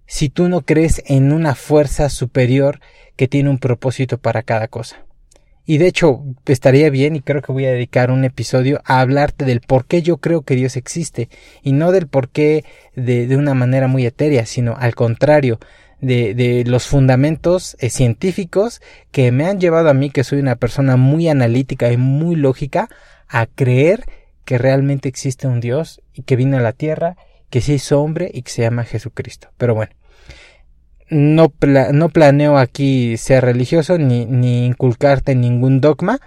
si 0.05 0.29
tú 0.29 0.47
no 0.47 0.61
crees 0.61 1.01
en 1.07 1.33
una 1.33 1.55
fuerza 1.55 2.09
superior 2.09 2.79
que 3.15 3.27
tiene 3.27 3.49
un 3.49 3.57
propósito 3.57 4.17
para 4.17 4.43
cada 4.43 4.67
cosa. 4.67 5.03
Y 5.65 5.77
de 5.77 5.87
hecho, 5.87 6.23
estaría 6.45 6.89
bien 6.89 7.15
y 7.15 7.21
creo 7.21 7.41
que 7.41 7.53
voy 7.53 7.65
a 7.65 7.71
dedicar 7.71 8.11
un 8.11 8.25
episodio 8.25 8.81
a 8.85 8.99
hablarte 8.99 9.45
del 9.45 9.61
por 9.61 9.85
qué 9.85 10.01
yo 10.01 10.17
creo 10.17 10.41
que 10.41 10.55
Dios 10.55 10.75
existe 10.75 11.29
y 11.61 11.71
no 11.71 11.91
del 11.91 12.07
por 12.07 12.29
qué 12.29 12.65
de, 12.95 13.27
de 13.27 13.37
una 13.37 13.53
manera 13.53 13.87
muy 13.87 14.05
etérea, 14.05 14.45
sino 14.45 14.75
al 14.77 14.93
contrario, 14.93 15.59
de, 16.03 16.33
de 16.33 16.65
los 16.65 16.85
fundamentos 16.85 17.77
eh, 17.79 17.89
científicos 17.89 18.81
que 19.11 19.31
me 19.31 19.45
han 19.45 19.61
llevado 19.61 19.89
a 19.89 19.93
mí, 19.93 20.09
que 20.09 20.25
soy 20.25 20.39
una 20.39 20.57
persona 20.57 20.97
muy 20.97 21.29
analítica 21.29 21.91
y 21.93 21.97
muy 21.97 22.35
lógica, 22.35 22.89
a 23.29 23.45
creer 23.45 24.03
que 24.43 24.57
realmente 24.57 25.07
existe 25.07 25.47
un 25.47 25.61
Dios 25.61 26.01
y 26.13 26.23
que 26.23 26.35
vino 26.35 26.57
a 26.57 26.61
la 26.61 26.73
tierra, 26.73 27.15
que 27.49 27.61
se 27.61 27.73
hizo 27.73 28.01
hombre 28.01 28.29
y 28.33 28.41
que 28.41 28.51
se 28.51 28.63
llama 28.63 28.83
Jesucristo. 28.83 29.47
Pero 29.57 29.75
bueno, 29.75 29.93
no, 31.13 31.53
no 31.91 32.09
planeo 32.09 32.57
aquí 32.57 33.17
ser 33.17 33.45
religioso 33.45 33.97
ni, 33.97 34.25
ni 34.25 34.65
inculcarte 34.65 35.35
ningún 35.35 35.81
dogma. 35.81 36.19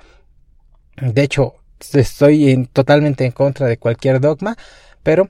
De 1.00 1.22
hecho, 1.22 1.54
estoy 1.92 2.68
totalmente 2.72 3.24
en 3.24 3.32
contra 3.32 3.66
de 3.66 3.76
cualquier 3.76 4.20
dogma, 4.20 4.56
pero 5.02 5.28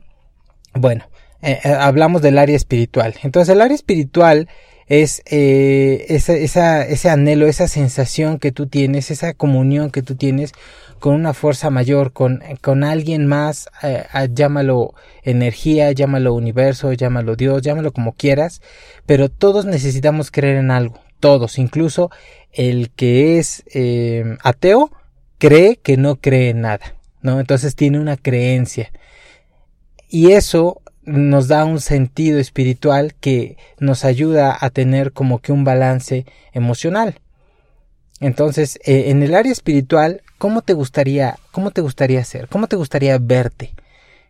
bueno, 0.75 1.09
eh, 1.43 1.61
eh, 1.65 1.69
hablamos 1.69 2.23
del 2.23 2.39
área 2.39 2.57
espiritual. 2.57 3.15
Entonces 3.23 3.55
el 3.55 3.61
área 3.61 3.75
espiritual 3.75 4.49
es 4.87 5.23
eh, 5.27 6.07
esa, 6.09 6.87
ese 6.87 7.11
anhelo, 7.11 7.47
esa 7.47 7.69
sensación 7.69 8.39
que 8.39 8.53
tú 8.53 8.67
tienes, 8.67 9.11
esa 9.11 9.35
comunión 9.35 9.91
que 9.91 10.03
tú 10.03 10.15
tienes 10.15 10.53
con 10.99 11.15
una 11.15 11.35
fuerza 11.35 11.71
mayor, 11.71 12.13
con, 12.13 12.43
con 12.61 12.85
alguien 12.85 13.27
más, 13.27 13.69
eh, 13.83 14.05
llámalo 14.33 14.95
energía, 15.23 15.93
llámalo 15.93 16.35
universo, 16.35 16.93
llámalo 16.93 17.37
Dios, 17.37 17.63
llámalo 17.63 17.93
como 17.93 18.15
quieras, 18.15 18.63
pero 19.07 19.29
todos 19.29 19.67
necesitamos 19.67 20.31
creer 20.31 20.57
en 20.57 20.71
algo, 20.71 21.01
todos, 21.21 21.59
incluso 21.59 22.11
el 22.53 22.91
que 22.91 23.39
es 23.39 23.65
eh, 23.75 24.37
ateo 24.43 24.91
cree 25.39 25.77
que 25.77 25.97
no 25.97 26.17
cree 26.17 26.51
en 26.51 26.63
nada, 26.63 26.95
¿no? 27.21 27.41
Entonces 27.41 27.77
tiene 27.77 28.01
una 28.01 28.17
creencia. 28.17 28.91
Y 30.09 30.33
eso 30.33 30.81
nos 31.05 31.49
da 31.49 31.65
un 31.65 31.81
sentido 31.81 32.39
espiritual 32.39 33.15
que 33.15 33.57
nos 33.79 34.05
ayuda 34.05 34.57
a 34.59 34.71
tener 34.71 35.13
como 35.13 35.41
que 35.41 35.53
un 35.53 35.65
balance 35.65 36.27
emocional. 36.53 37.21
Entonces, 38.21 38.79
eh, 38.85 39.11
en 39.11 39.23
el 39.23 39.35
área 39.35 39.53
espiritual, 39.53 40.23
¿cómo 40.39 40.63
te 40.63 40.73
gustaría, 40.73 41.39
cómo 41.53 41.71
te 41.71 41.83
gustaría 41.83 42.25
ser? 42.25 42.49
¿Cómo 42.49 42.67
te 42.67 42.77
gustaría 42.77 43.19
verte? 43.19 43.75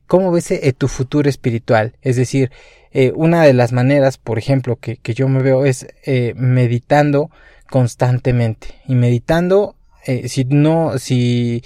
¿Cómo 0.06 0.32
ves 0.32 0.50
eh, 0.50 0.74
tu 0.76 0.88
futuro 0.88 1.28
espiritual? 1.28 1.94
Es 2.02 2.16
decir, 2.16 2.50
eh, 2.92 3.12
una 3.14 3.42
de 3.42 3.52
las 3.52 3.72
maneras, 3.72 4.18
por 4.18 4.38
ejemplo, 4.38 4.76
que, 4.76 4.96
que 4.96 5.14
yo 5.14 5.28
me 5.28 5.42
veo 5.42 5.64
es 5.64 5.86
meditando 6.34 7.30
constantemente. 7.70 8.68
Y 8.86 8.94
meditando, 8.94 9.74
si 10.26 10.44
no, 10.44 10.98
si, 10.98 11.62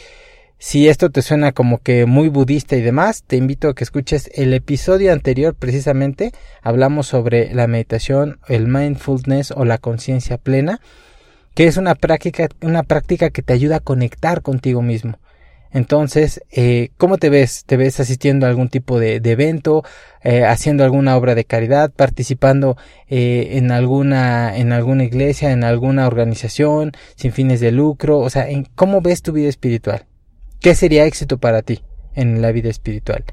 si 0.58 0.88
esto 0.88 1.10
te 1.10 1.22
suena 1.22 1.52
como 1.52 1.78
que 1.78 2.06
muy 2.06 2.28
budista 2.28 2.76
y 2.76 2.80
demás, 2.80 3.22
te 3.26 3.36
invito 3.36 3.68
a 3.68 3.74
que 3.74 3.84
escuches 3.84 4.30
el 4.34 4.54
episodio 4.54 5.12
anterior 5.12 5.54
precisamente. 5.54 6.32
Hablamos 6.62 7.06
sobre 7.06 7.54
la 7.54 7.66
meditación, 7.66 8.40
el 8.48 8.66
mindfulness 8.66 9.52
o 9.52 9.64
la 9.66 9.78
conciencia 9.78 10.38
plena 10.38 10.80
que 11.54 11.66
es 11.66 11.76
una 11.76 11.94
práctica, 11.94 12.48
una 12.62 12.82
práctica 12.82 13.30
que 13.30 13.42
te 13.42 13.52
ayuda 13.52 13.76
a 13.76 13.80
conectar 13.80 14.42
contigo 14.42 14.82
mismo. 14.82 15.18
Entonces, 15.72 16.42
eh, 16.50 16.90
¿cómo 16.96 17.18
te 17.18 17.30
ves? 17.30 17.64
¿Te 17.64 17.76
ves 17.76 18.00
asistiendo 18.00 18.44
a 18.44 18.48
algún 18.48 18.68
tipo 18.68 18.98
de, 18.98 19.16
evento, 19.16 19.84
eh, 20.22 20.44
haciendo 20.44 20.82
alguna 20.82 21.16
obra 21.16 21.36
de 21.36 21.44
caridad, 21.44 21.92
participando 21.92 22.76
eh, 23.08 23.50
en 23.52 23.70
alguna 23.70 24.56
en 24.56 24.72
alguna 24.72 25.04
iglesia, 25.04 25.52
en 25.52 25.62
alguna 25.62 26.08
organización 26.08 26.92
sin 27.14 27.32
fines 27.32 27.60
de 27.60 27.70
lucro? 27.70 28.18
O 28.18 28.30
sea, 28.30 28.46
¿cómo 28.74 29.00
ves 29.00 29.22
tu 29.22 29.32
vida 29.32 29.48
espiritual? 29.48 30.06
¿Qué 30.60 30.74
sería 30.74 31.06
éxito 31.06 31.38
para 31.38 31.62
ti 31.62 31.84
en 32.14 32.42
la 32.42 32.50
vida 32.50 32.68
espiritual? 32.68 33.24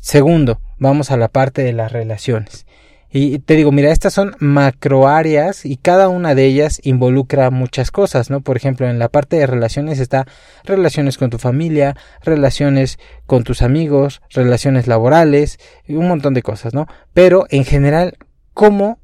Segundo, 0.00 0.60
vamos 0.78 1.12
a 1.12 1.16
la 1.16 1.28
parte 1.28 1.62
de 1.62 1.72
las 1.72 1.92
relaciones. 1.92 2.66
Y 3.10 3.38
te 3.38 3.54
digo, 3.54 3.72
mira, 3.72 3.90
estas 3.90 4.12
son 4.12 4.36
macro 4.38 5.08
áreas 5.08 5.64
y 5.64 5.78
cada 5.78 6.08
una 6.08 6.34
de 6.34 6.44
ellas 6.44 6.78
involucra 6.82 7.50
muchas 7.50 7.90
cosas, 7.90 8.28
¿no? 8.28 8.42
Por 8.42 8.58
ejemplo, 8.58 8.86
en 8.88 8.98
la 8.98 9.08
parte 9.08 9.36
de 9.36 9.46
relaciones 9.46 9.98
está 9.98 10.26
relaciones 10.64 11.16
con 11.16 11.30
tu 11.30 11.38
familia, 11.38 11.96
relaciones 12.22 12.98
con 13.26 13.44
tus 13.44 13.62
amigos, 13.62 14.20
relaciones 14.30 14.86
laborales, 14.86 15.58
y 15.86 15.94
un 15.94 16.06
montón 16.06 16.34
de 16.34 16.42
cosas, 16.42 16.74
¿no? 16.74 16.86
Pero 17.14 17.46
en 17.48 17.64
general, 17.64 18.18
¿cómo, 18.52 18.98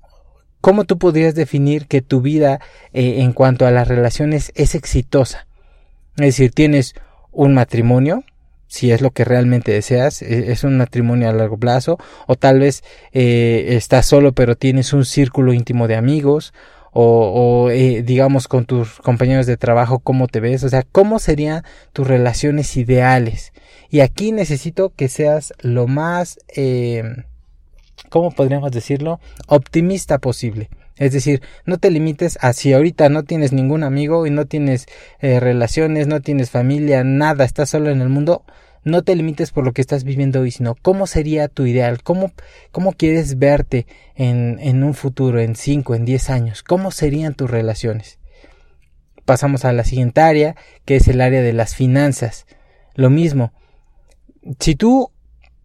cómo 0.61 0.84
tú 0.84 0.99
podrías 0.99 1.34
definir 1.34 1.87
que 1.87 2.02
tu 2.02 2.20
vida 2.20 2.61
eh, 2.92 3.23
en 3.23 3.32
cuanto 3.32 3.66
a 3.66 3.70
las 3.70 3.88
relaciones 3.88 4.52
es 4.54 4.75
exitosa? 4.75 5.46
Es 6.16 6.37
decir, 6.37 6.52
tienes 6.52 6.94
un 7.32 7.54
matrimonio, 7.54 8.23
si 8.75 8.90
es 8.90 9.00
lo 9.00 9.12
que 9.12 9.25
realmente 9.25 9.71
deseas, 9.71 10.21
e, 10.21 10.50
es 10.50 10.64
un 10.64 10.76
matrimonio 10.76 11.28
a 11.28 11.33
largo 11.33 11.57
plazo, 11.57 11.97
o 12.26 12.35
tal 12.35 12.59
vez 12.59 12.83
eh, 13.12 13.76
estás 13.76 14.04
solo 14.04 14.33
pero 14.33 14.57
tienes 14.57 14.93
un 14.93 15.04
círculo 15.04 15.52
íntimo 15.52 15.87
de 15.87 15.95
amigos, 15.95 16.52
o, 16.97 17.71
eh, 17.71 18.02
digamos 18.02 18.47
con 18.47 18.66
tus 18.66 19.00
compañeros 19.00 19.47
de 19.47 19.57
trabajo, 19.57 19.99
cómo 20.00 20.26
te 20.28 20.40
ves, 20.40 20.62
o 20.64 20.69
sea, 20.69 20.83
cómo 20.83 21.19
serían 21.19 21.62
tus 21.93 22.07
relaciones 22.07 22.76
ideales. 22.76 23.52
Y 23.90 24.00
aquí 24.00 24.33
necesito 24.33 24.93
que 24.95 25.09
seas 25.09 25.52
lo 25.61 25.87
más, 25.88 26.38
eh, 26.57 27.02
¿cómo 28.11 28.31
podríamos 28.33 28.71
decirlo? 28.71 29.21
Optimista 29.49 30.19
posible. 30.19 30.69
Es 30.96 31.12
decir, 31.12 31.42
no 31.66 31.78
te 31.78 31.90
limites 31.90 32.38
a 32.40 32.52
si 32.52 32.72
ahorita 32.72 33.08
no 33.08 33.24
tienes 33.24 33.52
ningún 33.52 33.82
amigo 33.82 34.26
y 34.26 34.30
no 34.30 34.46
tienes 34.46 34.86
eh, 35.20 35.40
relaciones, 35.40 36.06
no 36.06 36.20
tienes 36.20 36.50
familia, 36.50 37.02
nada, 37.02 37.44
estás 37.44 37.70
solo 37.70 37.90
en 37.90 38.00
el 38.00 38.08
mundo, 38.08 38.44
no 38.84 39.02
te 39.02 39.16
limites 39.16 39.50
por 39.50 39.64
lo 39.64 39.72
que 39.72 39.80
estás 39.80 40.04
viviendo 40.04 40.40
hoy, 40.40 40.50
sino 40.50 40.76
cómo 40.76 41.06
sería 41.06 41.48
tu 41.48 41.66
ideal, 41.66 42.02
cómo, 42.02 42.32
cómo 42.70 42.92
quieres 42.92 43.38
verte 43.38 43.86
en, 44.14 44.58
en 44.60 44.84
un 44.84 44.94
futuro, 44.94 45.40
en 45.40 45.56
5, 45.56 45.94
en 45.96 46.04
10 46.04 46.30
años, 46.30 46.62
cómo 46.62 46.90
serían 46.90 47.34
tus 47.34 47.50
relaciones. 47.50 48.18
Pasamos 49.24 49.64
a 49.64 49.72
la 49.72 49.84
siguiente 49.84 50.20
área, 50.20 50.54
que 50.84 50.96
es 50.96 51.08
el 51.08 51.22
área 51.22 51.40
de 51.40 51.54
las 51.54 51.74
finanzas. 51.74 52.46
Lo 52.94 53.10
mismo, 53.10 53.52
si 54.60 54.76
tú 54.76 55.10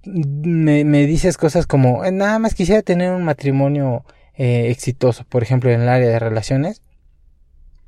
me, 0.05 0.85
me 0.85 1.05
dices 1.05 1.37
cosas 1.37 1.67
como, 1.67 2.05
eh, 2.05 2.11
nada 2.11 2.39
más 2.39 2.55
quisiera 2.55 2.81
tener 2.81 3.11
un 3.11 3.23
matrimonio 3.23 4.05
eh, 4.39 4.71
exitoso, 4.71 5.25
por 5.27 5.43
ejemplo, 5.43 5.69
en 5.69 5.81
el 5.81 5.89
área 5.89 6.07
de 6.07 6.17
relaciones, 6.17 6.81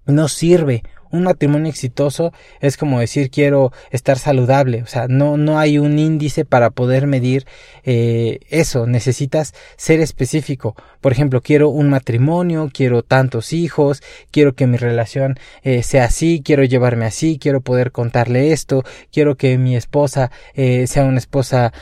no 0.05 0.27
sirve. 0.27 0.84
Un 1.10 1.24
matrimonio 1.24 1.70
exitoso 1.70 2.34
es 2.60 2.75
como 2.75 3.00
decir 3.00 3.29
quiero 3.29 3.72
estar 3.89 4.17
saludable, 4.17 4.84
o 4.84 4.86
sea, 4.86 5.08
no, 5.08 5.38
no 5.38 5.60
hay 5.60 5.77
un 5.77 5.98
índice 5.98 6.43
para 6.43 6.72
poder 6.72 7.08
medir 7.08 7.46
eh, 7.84 8.39
eso, 8.50 8.86
necesitas 8.86 9.53
ser 9.77 10.01
específico. 10.01 10.75
Por 11.01 11.12
ejemplo, 11.12 11.41
quiero 11.41 11.70
un 11.70 11.89
matrimonio, 11.89 12.70
quiero 12.74 13.03
tantos 13.03 13.53
hijos, 13.53 14.01
quiero 14.31 14.53
que 14.53 14.67
mi 14.67 14.77
relación 14.77 15.38
eh, 15.63 15.84
sea 15.84 16.05
así, 16.05 16.41
quiero 16.43 16.63
llevarme 16.63 17.05
así, 17.05 17.38
quiero 17.39 17.62
poder 17.62 17.91
contarle 17.91 18.51
esto, 18.51 18.84
quiero 19.12 19.36
que 19.36 19.58
mi 19.58 19.75
esposa 19.75 20.31
eh, 20.53 20.88
sea 20.88 21.03
una 21.03 21.20
esposa 21.20 21.74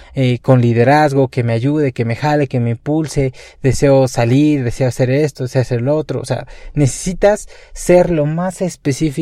con 0.42 0.62
liderazgo, 0.62 1.28
que 1.28 1.44
me 1.44 1.54
ayude, 1.54 1.92
que 1.92 2.06
me 2.06 2.16
jale, 2.16 2.48
que 2.48 2.60
me 2.60 2.72
impulse, 2.72 3.34
deseo 3.62 4.08
salir, 4.08 4.64
deseo 4.64 4.88
hacer 4.88 5.10
esto, 5.10 5.44
deseo 5.44 5.62
hacer 5.62 5.82
lo 5.82 5.96
otro, 5.96 6.22
o 6.22 6.26
sea, 6.26 6.48
necesitas 6.74 7.48
ser 7.74 8.10
lo 8.10 8.26
más 8.26 8.62
específico 8.62 9.20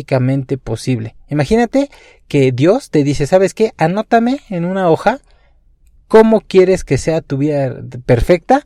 posible. 0.63 1.16
Imagínate 1.30 1.89
que 2.27 2.51
Dios 2.51 2.89
te 2.89 3.04
dice, 3.04 3.27
¿sabes 3.27 3.54
qué? 3.54 3.74
Anótame 3.77 4.39
en 4.50 4.66
una 4.66 4.89
hoja 4.89 5.20
cómo 6.08 6.42
quieres 6.42 6.84
que 6.84 6.98
sea 6.98 7.22
tu 7.22 7.38
vida 7.38 7.75
perfecta 8.06 8.63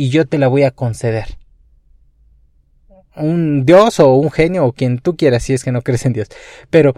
y 0.00 0.08
yo 0.08 0.24
te 0.26 0.38
la 0.38 0.48
voy 0.48 0.62
a 0.62 0.70
conceder. 0.70 1.36
un 3.16 3.66
Dios 3.66 4.00
o 4.00 4.14
un 4.14 4.30
genio 4.30 4.64
o 4.64 4.72
quien 4.72 4.98
tú 4.98 5.14
quieras 5.14 5.42
si 5.42 5.52
es 5.52 5.62
que 5.62 5.72
no 5.72 5.82
crees 5.82 6.06
en 6.06 6.14
Dios. 6.14 6.28
Pero 6.70 6.94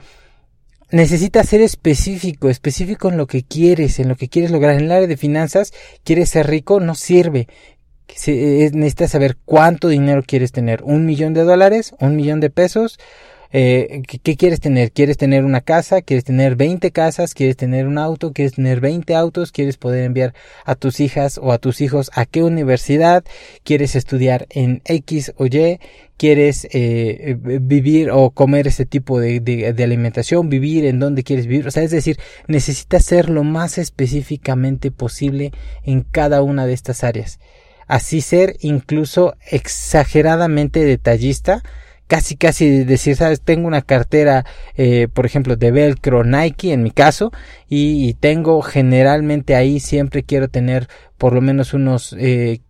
necesitas 0.92 1.48
ser 1.48 1.62
específico, 1.62 2.48
específico 2.48 3.08
en 3.08 3.16
lo 3.16 3.26
que 3.26 3.42
quieres, 3.42 3.98
en 3.98 4.08
lo 4.08 4.14
que 4.14 4.28
quieres 4.28 4.52
lograr. 4.52 4.76
En 4.76 4.82
el 4.82 4.92
área 4.92 5.08
de 5.08 5.16
finanzas, 5.16 5.72
quieres 6.04 6.30
ser 6.30 6.46
rico, 6.46 6.78
no 6.78 6.94
sirve. 6.94 7.48
Necesitas 8.06 9.10
saber 9.10 9.36
cuánto 9.44 9.88
dinero 9.88 10.22
quieres 10.24 10.52
tener. 10.52 10.84
Un 10.84 11.04
millón 11.04 11.34
de 11.34 11.42
dólares, 11.42 11.96
un 11.98 12.14
millón 12.14 12.38
de 12.38 12.50
pesos, 12.50 13.00
eh, 13.54 14.02
¿qué, 14.06 14.36
quieres 14.36 14.60
tener? 14.60 14.92
¿Quieres 14.92 15.18
tener 15.18 15.44
una 15.44 15.60
casa? 15.60 16.00
¿Quieres 16.00 16.24
tener 16.24 16.56
20 16.56 16.90
casas? 16.90 17.34
¿Quieres 17.34 17.56
tener 17.56 17.86
un 17.86 17.98
auto? 17.98 18.32
¿Quieres 18.32 18.54
tener 18.54 18.80
20 18.80 19.14
autos? 19.14 19.52
¿Quieres 19.52 19.76
poder 19.76 20.04
enviar 20.04 20.34
a 20.64 20.74
tus 20.74 21.00
hijas 21.00 21.38
o 21.38 21.52
a 21.52 21.58
tus 21.58 21.82
hijos 21.82 22.10
a 22.14 22.24
qué 22.24 22.42
universidad? 22.42 23.24
¿Quieres 23.62 23.94
estudiar 23.94 24.46
en 24.48 24.80
X 24.86 25.34
o 25.36 25.44
Y? 25.46 25.78
¿Quieres 26.16 26.66
eh, 26.72 27.36
vivir 27.38 28.10
o 28.10 28.30
comer 28.30 28.68
ese 28.68 28.86
tipo 28.86 29.20
de, 29.20 29.40
de 29.40 29.84
alimentación? 29.84 30.48
¿Vivir 30.48 30.86
en 30.86 30.98
donde 30.98 31.22
quieres 31.22 31.46
vivir? 31.46 31.66
O 31.66 31.70
sea, 31.70 31.82
es 31.82 31.90
decir, 31.90 32.18
necesitas 32.46 33.04
ser 33.04 33.28
lo 33.28 33.44
más 33.44 33.76
específicamente 33.76 34.90
posible 34.90 35.52
en 35.84 36.02
cada 36.02 36.42
una 36.42 36.64
de 36.66 36.72
estas 36.72 37.04
áreas. 37.04 37.38
Así 37.86 38.22
ser 38.22 38.56
incluso 38.60 39.34
exageradamente 39.50 40.82
detallista 40.84 41.62
casi 42.06 42.36
casi 42.36 42.84
decir, 42.84 43.16
sabes, 43.16 43.40
tengo 43.40 43.66
una 43.66 43.82
cartera, 43.82 44.44
eh, 44.76 45.08
por 45.12 45.26
ejemplo, 45.26 45.56
de 45.56 45.70
velcro 45.70 46.24
Nike 46.24 46.72
en 46.72 46.82
mi 46.82 46.90
caso, 46.90 47.32
y, 47.68 48.14
tengo 48.14 48.60
generalmente 48.62 49.54
ahí 49.56 49.80
siempre 49.80 50.22
quiero 50.22 50.48
tener 50.48 50.88
por 51.16 51.32
lo 51.32 51.40
menos 51.40 51.74
unos 51.74 52.14
eh, 52.18 52.60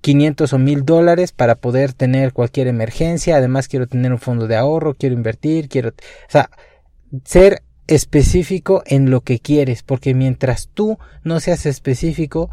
500 0.00 0.52
o 0.52 0.58
1000 0.58 0.84
dólares 0.84 1.32
para 1.32 1.56
poder 1.56 1.92
tener 1.92 2.32
cualquier 2.32 2.66
emergencia, 2.66 3.36
además 3.36 3.68
quiero 3.68 3.86
tener 3.86 4.12
un 4.12 4.18
fondo 4.18 4.46
de 4.46 4.56
ahorro, 4.56 4.94
quiero 4.94 5.14
invertir, 5.14 5.68
quiero, 5.68 5.90
o 5.90 5.92
sea, 6.28 6.50
ser 7.24 7.62
específico 7.86 8.82
en 8.86 9.10
lo 9.10 9.22
que 9.22 9.38
quieres, 9.40 9.82
porque 9.82 10.14
mientras 10.14 10.68
tú 10.72 10.98
no 11.24 11.40
seas 11.40 11.66
específico, 11.66 12.50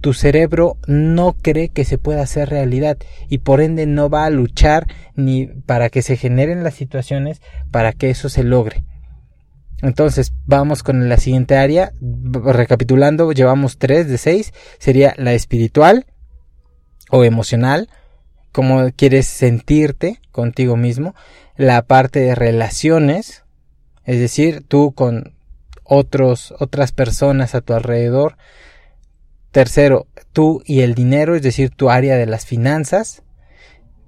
tu 0.00 0.14
cerebro 0.14 0.76
no 0.86 1.34
cree 1.34 1.68
que 1.70 1.84
se 1.84 1.98
pueda 1.98 2.22
hacer 2.22 2.48
realidad 2.50 2.98
y 3.28 3.38
por 3.38 3.60
ende 3.60 3.86
no 3.86 4.08
va 4.08 4.24
a 4.24 4.30
luchar 4.30 4.86
ni 5.14 5.46
para 5.46 5.90
que 5.90 6.02
se 6.02 6.16
generen 6.16 6.62
las 6.62 6.74
situaciones 6.74 7.40
para 7.70 7.92
que 7.92 8.10
eso 8.10 8.28
se 8.28 8.44
logre. 8.44 8.84
Entonces 9.82 10.32
vamos 10.44 10.82
con 10.82 11.08
la 11.08 11.18
siguiente 11.18 11.56
área. 11.56 11.92
Recapitulando, 12.00 13.30
llevamos 13.32 13.78
tres 13.78 14.08
de 14.08 14.18
seis. 14.18 14.52
Sería 14.78 15.14
la 15.16 15.34
espiritual 15.34 16.06
o 17.10 17.24
emocional, 17.24 17.88
cómo 18.52 18.90
quieres 18.96 19.26
sentirte 19.26 20.20
contigo 20.32 20.76
mismo. 20.76 21.14
La 21.56 21.82
parte 21.82 22.20
de 22.20 22.34
relaciones, 22.34 23.44
es 24.04 24.18
decir, 24.18 24.64
tú 24.66 24.92
con 24.92 25.34
otros, 25.84 26.54
otras 26.58 26.92
personas 26.92 27.54
a 27.54 27.60
tu 27.60 27.72
alrededor, 27.72 28.36
Tercero, 29.50 30.06
tú 30.32 30.62
y 30.66 30.80
el 30.80 30.94
dinero, 30.94 31.34
es 31.34 31.42
decir, 31.42 31.70
tu 31.70 31.90
área 31.90 32.16
de 32.16 32.26
las 32.26 32.46
finanzas. 32.46 33.22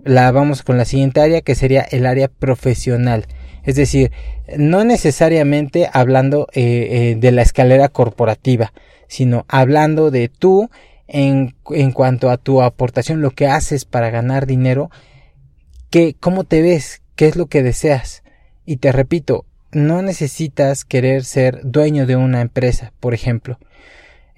La 0.05 0.31
vamos 0.33 0.63
con 0.63 0.79
la 0.79 0.85
siguiente 0.85 1.21
área 1.21 1.41
que 1.41 1.55
sería 1.55 1.83
el 1.83 2.07
área 2.07 2.29
profesional. 2.29 3.27
Es 3.65 3.77
decir, 3.77 4.13
no 4.57 4.85
necesariamente 4.85 5.89
hablando 5.93 6.49
eh, 6.53 6.89
eh, 7.13 7.17
de 7.19 7.33
la 7.33 7.43
escalera 7.43 7.89
corporativa, 7.89 8.73
sino 9.09 9.45
hablando 9.49 10.11
de 10.11 10.29
tú 10.29 10.71
en, 11.09 11.55
en, 11.71 11.93
cuanto 11.93 12.31
a 12.31 12.37
tu 12.39 12.63
aportación, 12.63 13.21
lo 13.21 13.33
que 13.33 13.49
haces 13.49 13.85
para 13.85 14.11
ganar 14.11 14.47
dinero, 14.47 14.91
que, 15.91 16.15
cómo 16.19 16.45
te 16.45 16.63
ves, 16.63 17.03
qué 17.17 17.27
es 17.27 17.37
lo 17.37 17.47
que 17.47 17.63
deseas. 17.63 18.23
Y 18.65 18.77
te 18.77 18.93
repito, 18.93 19.45
no 19.73 20.03
necesitas 20.03 20.85
querer 20.85 21.25
ser 21.25 21.61
dueño 21.65 22.07
de 22.07 22.17
una 22.17 22.41
empresa, 22.41 22.93
por 23.01 23.15
ejemplo. 23.15 23.59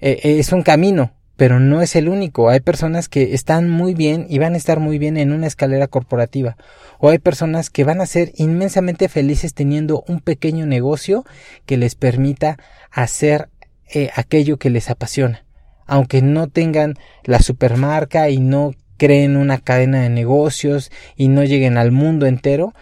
Eh, 0.05 0.19
eh, 0.23 0.39
es 0.39 0.51
un 0.51 0.63
camino, 0.63 1.13
pero 1.37 1.61
no 1.61 1.81
es 1.81 1.95
el 1.95 2.09
único. 2.09 2.49
Hay 2.49 2.59
personas 2.59 3.07
que 3.07 3.33
están 3.33 3.69
muy 3.69 3.93
bien 3.93 4.25
y 4.27 4.37
van 4.37 4.53
a 4.53 4.57
estar 4.57 4.81
muy 4.81 4.97
bien 4.97 5.15
en 5.15 5.31
una 5.31 5.47
escalera 5.47 5.87
corporativa. 5.87 6.57
O 6.99 7.07
hay 7.07 7.19
personas 7.19 7.69
que 7.69 7.85
van 7.85 8.01
a 8.01 8.05
ser 8.05 8.33
inmensamente 8.35 9.07
felices 9.07 9.53
teniendo 9.53 10.03
un 10.09 10.19
pequeño 10.19 10.65
negocio 10.65 11.23
que 11.65 11.77
les 11.77 11.95
permita 11.95 12.57
hacer 12.91 13.47
eh, 13.93 14.09
aquello 14.13 14.57
que 14.57 14.69
les 14.69 14.89
apasiona. 14.89 15.45
Aunque 15.85 16.21
no 16.21 16.49
tengan 16.49 16.95
la 17.23 17.39
supermarca 17.39 18.29
y 18.29 18.39
no 18.39 18.73
creen 18.97 19.37
una 19.37 19.59
cadena 19.59 20.01
de 20.01 20.09
negocios 20.09 20.91
y 21.15 21.29
no 21.29 21.45
lleguen 21.45 21.77
al 21.77 21.93
mundo 21.93 22.25
entero, 22.25 22.73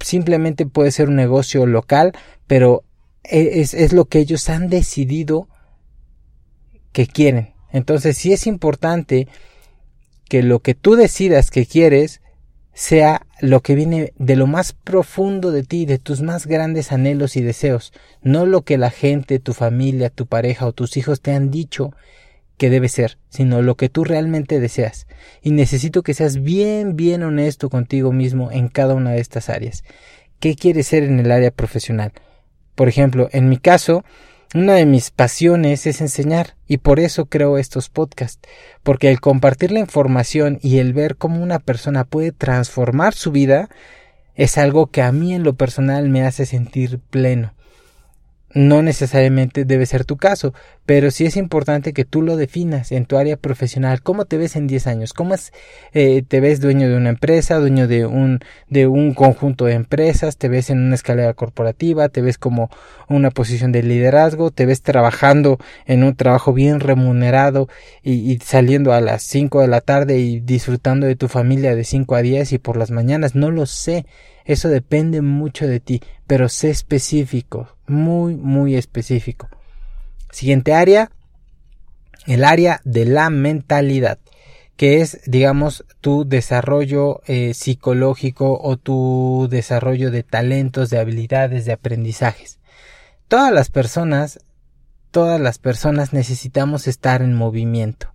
simplemente 0.00 0.64
puede 0.64 0.92
ser 0.92 1.08
un 1.10 1.16
negocio 1.16 1.66
local, 1.66 2.12
pero 2.46 2.84
es, 3.22 3.74
es 3.74 3.92
lo 3.92 4.06
que 4.06 4.18
ellos 4.18 4.48
han 4.48 4.68
decidido 4.68 5.48
que 6.92 7.06
quieren. 7.06 7.54
Entonces 7.72 8.16
sí 8.16 8.32
es 8.32 8.46
importante 8.46 9.28
que 10.28 10.42
lo 10.42 10.60
que 10.60 10.74
tú 10.74 10.94
decidas 10.94 11.50
que 11.50 11.66
quieres 11.66 12.20
sea 12.74 13.26
lo 13.40 13.60
que 13.60 13.74
viene 13.74 14.12
de 14.16 14.36
lo 14.36 14.46
más 14.46 14.72
profundo 14.72 15.50
de 15.50 15.62
ti, 15.62 15.84
de 15.84 15.98
tus 15.98 16.22
más 16.22 16.46
grandes 16.46 16.90
anhelos 16.90 17.36
y 17.36 17.42
deseos, 17.42 17.92
no 18.22 18.46
lo 18.46 18.62
que 18.62 18.78
la 18.78 18.90
gente, 18.90 19.38
tu 19.40 19.52
familia, 19.52 20.08
tu 20.10 20.26
pareja 20.26 20.66
o 20.66 20.72
tus 20.72 20.96
hijos 20.96 21.20
te 21.20 21.32
han 21.32 21.50
dicho 21.50 21.92
que 22.56 22.70
debe 22.70 22.88
ser, 22.88 23.18
sino 23.28 23.60
lo 23.60 23.76
que 23.76 23.88
tú 23.88 24.04
realmente 24.04 24.60
deseas. 24.60 25.06
Y 25.42 25.50
necesito 25.50 26.02
que 26.02 26.14
seas 26.14 26.42
bien, 26.42 26.96
bien 26.96 27.22
honesto 27.24 27.68
contigo 27.68 28.12
mismo 28.12 28.50
en 28.50 28.68
cada 28.68 28.94
una 28.94 29.10
de 29.10 29.20
estas 29.20 29.48
áreas. 29.48 29.84
¿Qué 30.38 30.54
quieres 30.54 30.86
ser 30.86 31.02
en 31.02 31.20
el 31.20 31.30
área 31.30 31.50
profesional? 31.50 32.12
Por 32.74 32.88
ejemplo, 32.88 33.28
en 33.32 33.48
mi 33.48 33.58
caso, 33.58 34.04
una 34.54 34.74
de 34.74 34.84
mis 34.84 35.10
pasiones 35.10 35.86
es 35.86 36.00
enseñar 36.00 36.56
y 36.68 36.78
por 36.78 37.00
eso 37.00 37.26
creo 37.26 37.58
estos 37.58 37.88
podcasts, 37.88 38.46
porque 38.82 39.10
el 39.10 39.20
compartir 39.20 39.72
la 39.72 39.80
información 39.80 40.58
y 40.62 40.78
el 40.78 40.92
ver 40.92 41.16
cómo 41.16 41.42
una 41.42 41.58
persona 41.58 42.04
puede 42.04 42.32
transformar 42.32 43.14
su 43.14 43.32
vida 43.32 43.70
es 44.34 44.58
algo 44.58 44.88
que 44.88 45.02
a 45.02 45.12
mí 45.12 45.34
en 45.34 45.42
lo 45.42 45.54
personal 45.54 46.08
me 46.08 46.24
hace 46.24 46.46
sentir 46.46 46.98
pleno. 46.98 47.54
No 48.54 48.82
necesariamente 48.82 49.64
debe 49.64 49.86
ser 49.86 50.04
tu 50.04 50.18
caso, 50.18 50.52
pero 50.84 51.10
sí 51.10 51.24
es 51.26 51.36
importante 51.36 51.92
que 51.92 52.04
tú 52.04 52.22
lo 52.22 52.36
definas 52.36 52.90
en 52.90 53.06
tu 53.06 53.16
área 53.16 53.36
profesional. 53.36 54.02
¿Cómo 54.02 54.24
te 54.24 54.36
ves 54.36 54.56
en 54.56 54.66
10 54.66 54.86
años? 54.88 55.12
¿Cómo 55.12 55.34
es, 55.34 55.52
eh, 55.92 56.22
te 56.26 56.40
ves 56.40 56.60
dueño 56.60 56.88
de 56.88 56.96
una 56.96 57.10
empresa, 57.10 57.58
dueño 57.58 57.86
de 57.86 58.04
un, 58.06 58.40
de 58.68 58.86
un 58.88 59.14
conjunto 59.14 59.66
de 59.66 59.74
empresas? 59.74 60.36
¿Te 60.36 60.48
ves 60.48 60.70
en 60.70 60.78
una 60.80 60.96
escalera 60.96 61.34
corporativa? 61.34 62.08
¿Te 62.08 62.20
ves 62.20 62.36
como 62.36 62.68
una 63.08 63.30
posición 63.30 63.70
de 63.70 63.82
liderazgo? 63.82 64.50
¿Te 64.50 64.66
ves 64.66 64.82
trabajando 64.82 65.58
en 65.86 66.02
un 66.02 66.16
trabajo 66.16 66.52
bien 66.52 66.80
remunerado 66.80 67.68
y, 68.02 68.32
y 68.32 68.38
saliendo 68.38 68.92
a 68.92 69.00
las 69.00 69.22
5 69.22 69.60
de 69.60 69.68
la 69.68 69.80
tarde 69.80 70.18
y 70.18 70.40
disfrutando 70.40 71.06
de 71.06 71.16
tu 71.16 71.28
familia 71.28 71.76
de 71.76 71.84
5 71.84 72.16
a 72.16 72.22
10 72.22 72.52
y 72.52 72.58
por 72.58 72.76
las 72.76 72.90
mañanas? 72.90 73.34
No 73.36 73.50
lo 73.50 73.66
sé. 73.66 74.04
Eso 74.44 74.68
depende 74.68 75.22
mucho 75.22 75.68
de 75.68 75.78
ti, 75.78 76.02
pero 76.26 76.48
sé 76.48 76.70
específico, 76.70 77.68
muy, 77.86 78.34
muy 78.34 78.74
específico. 78.74 79.48
Siguiente 80.32 80.72
área, 80.72 81.10
el 82.26 82.42
área 82.42 82.80
de 82.84 83.04
la 83.04 83.28
mentalidad, 83.28 84.18
que 84.76 85.02
es, 85.02 85.20
digamos, 85.26 85.84
tu 86.00 86.24
desarrollo 86.26 87.20
eh, 87.26 87.52
psicológico 87.52 88.58
o 88.60 88.78
tu 88.78 89.46
desarrollo 89.50 90.10
de 90.10 90.22
talentos, 90.22 90.88
de 90.88 90.98
habilidades, 90.98 91.66
de 91.66 91.72
aprendizajes. 91.72 92.58
Todas 93.28 93.52
las 93.52 93.70
personas, 93.70 94.40
todas 95.10 95.38
las 95.38 95.58
personas 95.58 96.14
necesitamos 96.14 96.88
estar 96.88 97.20
en 97.20 97.34
movimiento. 97.34 98.10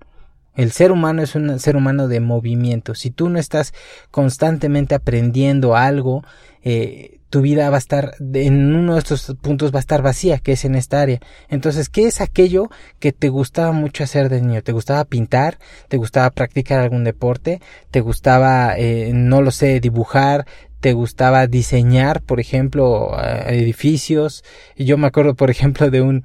El 0.55 0.71
ser 0.71 0.91
humano 0.91 1.21
es 1.21 1.35
un 1.35 1.59
ser 1.59 1.75
humano 1.75 2.07
de 2.07 2.19
movimiento. 2.19 2.95
Si 2.95 3.11
tú 3.11 3.29
no 3.29 3.37
estás 3.37 3.75
constantemente 4.09 4.95
aprendiendo 4.95 5.75
algo, 5.75 6.23
eh, 6.63 7.16
tu 7.29 7.41
vida 7.41 7.69
va 7.69 7.75
a 7.75 7.79
estar 7.79 8.13
en 8.19 8.75
uno 8.75 8.93
de 8.93 8.99
estos 8.99 9.35
puntos 9.41 9.73
va 9.73 9.79
a 9.79 9.81
estar 9.81 10.01
vacía, 10.01 10.39
que 10.39 10.53
es 10.53 10.65
en 10.65 10.75
esta 10.75 11.01
área. 11.01 11.19
Entonces, 11.49 11.89
¿qué 11.89 12.07
es 12.07 12.21
aquello 12.21 12.69
que 12.99 13.11
te 13.11 13.29
gustaba 13.29 13.71
mucho 13.71 14.03
hacer 14.03 14.29
de 14.29 14.41
niño? 14.41 14.61
¿Te 14.61 14.71
gustaba 14.71 15.03
pintar? 15.05 15.59
¿Te 15.89 15.97
gustaba 15.97 16.29
practicar 16.29 16.79
algún 16.79 17.03
deporte? 17.03 17.61
¿Te 17.91 18.01
gustaba, 18.01 18.75
eh, 18.77 19.11
no 19.13 19.41
lo 19.41 19.51
sé, 19.51 19.79
dibujar? 19.79 20.45
¿Te 20.79 20.93
gustaba 20.93 21.47
diseñar, 21.47 22.21
por 22.21 22.39
ejemplo, 22.39 23.17
edificios? 23.47 24.43
Y 24.75 24.85
yo 24.85 24.97
me 24.97 25.07
acuerdo, 25.07 25.35
por 25.35 25.49
ejemplo, 25.49 25.89
de 25.89 26.01
un 26.01 26.23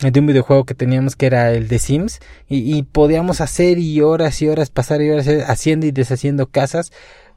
de 0.00 0.18
un 0.18 0.26
videojuego 0.26 0.64
que 0.64 0.74
teníamos 0.74 1.14
que 1.14 1.26
era 1.26 1.52
el 1.52 1.68
de 1.68 1.78
Sims 1.78 2.18
y, 2.48 2.82
podíamos 2.82 3.40
hacer 3.40 3.78
y 3.78 4.00
horas 4.00 4.42
y 4.42 4.48
horas 4.48 4.70
pasar 4.70 5.00
y 5.00 5.10
horas 5.10 5.28
haciendo 5.46 5.86
y 5.86 5.92
deshaciendo 5.92 6.48
casas 6.48 6.90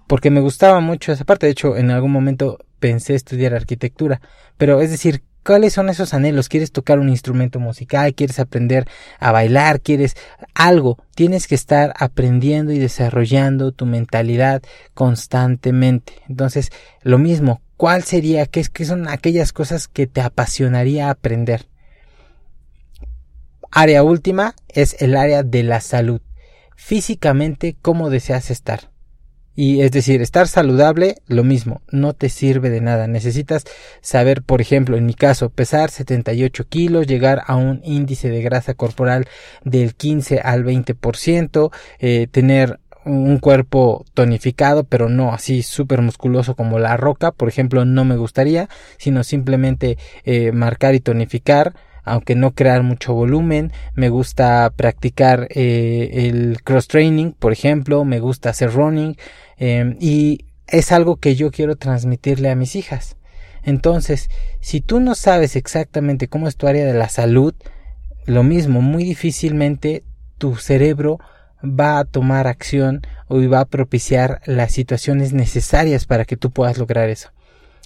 porque 0.08 0.30
me 0.30 0.42
gustaba 0.42 0.80
mucho 0.80 1.12
esa 1.12 1.26
parte. 1.26 1.46
De 1.46 1.52
hecho, 1.52 1.78
en 1.78 1.92
algún 1.92 2.12
momento 2.12 2.60
pensé 2.86 3.16
estudiar 3.16 3.56
arquitectura, 3.56 4.22
pero 4.58 4.80
es 4.80 4.92
decir, 4.92 5.24
¿Cuáles 5.44 5.74
son 5.74 5.90
esos 5.90 6.16
anhelos? 6.16 6.50
¿Quieres 6.50 6.72
tocar 6.72 6.98
un 6.98 7.08
instrumento 7.08 7.60
musical? 7.60 8.16
¿Quieres 8.16 8.40
aprender 8.40 8.88
a 9.20 9.32
bailar? 9.32 9.80
¿Quieres 9.80 10.16
algo? 10.56 10.98
Tienes 11.14 11.48
que 11.48 11.54
estar 11.54 11.94
aprendiendo 12.00 12.72
y 12.74 12.80
desarrollando 12.80 13.72
tu 13.72 13.86
mentalidad 13.86 14.64
constantemente. 14.96 16.14
Entonces, 16.28 16.72
lo 17.04 17.20
mismo, 17.20 17.62
¿cuál 17.78 18.02
sería? 18.02 18.48
¿Qué, 18.48 18.66
qué 18.74 18.86
son 18.86 19.08
aquellas 19.08 19.54
cosas 19.54 19.88
que 19.88 20.08
te 20.08 20.22
apasionaría 20.22 21.12
aprender? 21.12 21.68
Área 23.70 24.02
última 24.02 24.56
es 24.68 25.00
el 25.00 25.16
área 25.16 25.44
de 25.44 25.62
la 25.62 25.80
salud. 25.80 26.22
Físicamente, 26.76 27.78
¿cómo 27.84 28.10
deseas 28.10 28.50
estar? 28.50 28.95
Y 29.56 29.82
es 29.82 29.92
decir, 29.92 30.22
estar 30.22 30.48
saludable, 30.48 31.18
lo 31.28 31.44
mismo, 31.44 31.82
no 31.90 32.14
te 32.14 32.30
sirve 32.30 32.70
de 32.70 32.82
nada. 32.82 33.08
Necesitas 33.08 33.64
saber, 34.02 34.42
por 34.42 34.60
ejemplo, 34.60 34.98
en 34.98 35.06
mi 35.06 35.14
caso, 35.14 35.50
pesar 35.50 35.90
78 35.90 36.68
kilos, 36.68 37.08
llegar 37.08 37.44
a 37.48 37.56
un 37.56 37.82
índice 37.84 38.30
de 38.30 38.42
grasa 38.42 38.74
corporal 38.74 39.28
del 39.64 39.96
15 39.96 40.40
al 40.40 40.66
20%, 40.66 41.72
eh, 42.00 42.28
tener 42.30 42.80
un 43.06 43.38
cuerpo 43.38 44.04
tonificado, 44.14 44.84
pero 44.84 45.10
no 45.10 45.32
así 45.32 45.62
súper 45.62 46.02
musculoso 46.02 46.56
como 46.56 46.80
la 46.80 46.98
roca, 46.98 47.32
por 47.32 47.48
ejemplo, 47.48 47.86
no 47.86 48.04
me 48.04 48.18
gustaría, 48.18 48.68
sino 48.98 49.24
simplemente 49.24 49.98
eh, 50.24 50.52
marcar 50.52 50.96
y 50.96 51.00
tonificar 51.00 51.76
aunque 52.08 52.36
no 52.36 52.52
crear 52.52 52.84
mucho 52.84 53.16
volumen. 53.16 53.72
Me 53.96 54.10
gusta 54.10 54.72
practicar 54.76 55.48
eh, 55.50 56.28
el 56.28 56.62
cross 56.64 56.88
training, 56.88 57.32
por 57.32 57.52
ejemplo, 57.52 58.06
me 58.06 58.20
gusta 58.20 58.52
hacer 58.52 58.72
running 58.72 59.18
em, 59.58 59.98
y 60.00 60.46
es 60.68 60.92
algo 60.92 61.18
que 61.18 61.36
yo 61.36 61.52
quiero 61.52 61.76
transmitirle 61.76 62.50
a 62.50 62.56
mis 62.56 62.76
hijas. 62.76 63.18
Entonces, 63.64 64.30
si 64.62 64.82
tú 64.82 65.00
no 65.00 65.16
sabes 65.16 65.56
exactamente 65.56 66.28
cómo 66.28 66.48
es 66.48 66.56
tu 66.56 66.68
área 66.68 66.86
de 66.86 66.94
la 66.94 67.10
salud, 67.10 67.54
lo 68.26 68.44
mismo, 68.44 68.82
muy 68.82 69.04
difícilmente 69.04 70.04
tu 70.38 70.56
cerebro 70.56 71.20
va 71.64 72.00
a 72.00 72.06
tomar 72.06 72.48
acción 72.48 73.02
o 73.28 73.38
va 73.50 73.62
a 73.62 73.66
propiciar 73.66 74.42
las 74.46 74.72
situaciones 74.72 75.34
necesarias 75.34 76.06
para 76.06 76.26
que 76.26 76.38
tú 76.38 76.52
puedas 76.52 76.78
lograr 76.78 77.10
eso. 77.10 77.30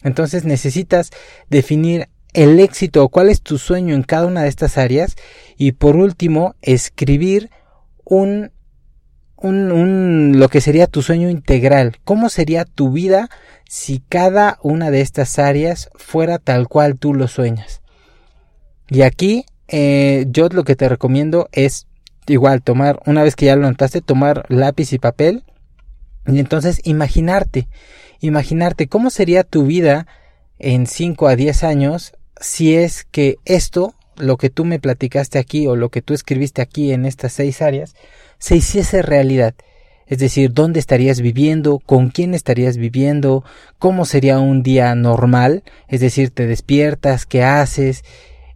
Entonces 0.03 0.45
necesitas 0.45 1.11
definir 1.49 2.09
el 2.33 2.59
éxito 2.59 3.03
o 3.03 3.09
cuál 3.09 3.29
es 3.29 3.41
tu 3.41 3.57
sueño 3.57 3.95
en 3.95 4.03
cada 4.03 4.27
una 4.27 4.43
de 4.43 4.49
estas 4.49 4.77
áreas 4.77 5.15
y 5.57 5.73
por 5.73 5.95
último 5.95 6.55
escribir 6.61 7.49
un, 8.05 8.51
un, 9.41 9.71
un, 9.71 10.39
lo 10.39 10.49
que 10.49 10.61
sería 10.61 10.87
tu 10.87 11.01
sueño 11.01 11.29
integral. 11.29 11.97
Cómo 12.03 12.29
sería 12.29 12.65
tu 12.65 12.91
vida 12.91 13.29
si 13.67 14.03
cada 14.07 14.59
una 14.61 14.91
de 14.91 15.01
estas 15.01 15.39
áreas 15.39 15.89
fuera 15.95 16.39
tal 16.39 16.67
cual 16.67 16.97
tú 16.97 17.13
lo 17.13 17.27
sueñas 17.27 17.79
y 18.89 19.03
aquí 19.03 19.45
eh, 19.67 20.25
yo 20.29 20.49
lo 20.49 20.63
que 20.63 20.75
te 20.75 20.89
recomiendo 20.89 21.47
es 21.51 21.87
igual 22.27 22.61
tomar 22.61 22.99
una 23.05 23.23
vez 23.23 23.35
que 23.35 23.45
ya 23.45 23.55
lo 23.55 23.67
notaste 23.67 24.01
tomar 24.01 24.45
lápiz 24.49 24.93
y 24.93 24.99
papel. 24.99 25.43
Y 26.27 26.39
entonces 26.39 26.81
imaginarte 26.83 27.67
imaginarte 28.19 28.87
cómo 28.87 29.09
sería 29.09 29.43
tu 29.43 29.65
vida 29.65 30.05
en 30.57 30.87
5 30.87 31.27
a 31.27 31.35
10 31.35 31.63
años 31.63 32.13
si 32.41 32.75
es 32.75 33.05
que 33.05 33.37
esto, 33.45 33.93
lo 34.17 34.37
que 34.37 34.49
tú 34.49 34.65
me 34.65 34.79
platicaste 34.79 35.39
aquí 35.39 35.67
o 35.67 35.75
lo 35.75 35.89
que 35.89 36.01
tú 36.01 36.13
escribiste 36.13 36.61
aquí 36.61 36.91
en 36.91 37.05
estas 37.05 37.33
seis 37.33 37.61
áreas, 37.61 37.95
se 38.39 38.55
hiciese 38.55 39.01
realidad. 39.01 39.53
Es 40.07 40.17
decir, 40.17 40.51
dónde 40.53 40.79
estarías 40.79 41.21
viviendo, 41.21 41.77
con 41.77 42.09
quién 42.09 42.33
estarías 42.33 42.77
viviendo, 42.77 43.43
cómo 43.77 44.05
sería 44.05 44.39
un 44.39 44.63
día 44.63 44.95
normal, 44.95 45.63
es 45.87 46.01
decir, 46.01 46.31
te 46.31 46.47
despiertas, 46.47 47.27
qué 47.27 47.43
haces, 47.43 48.03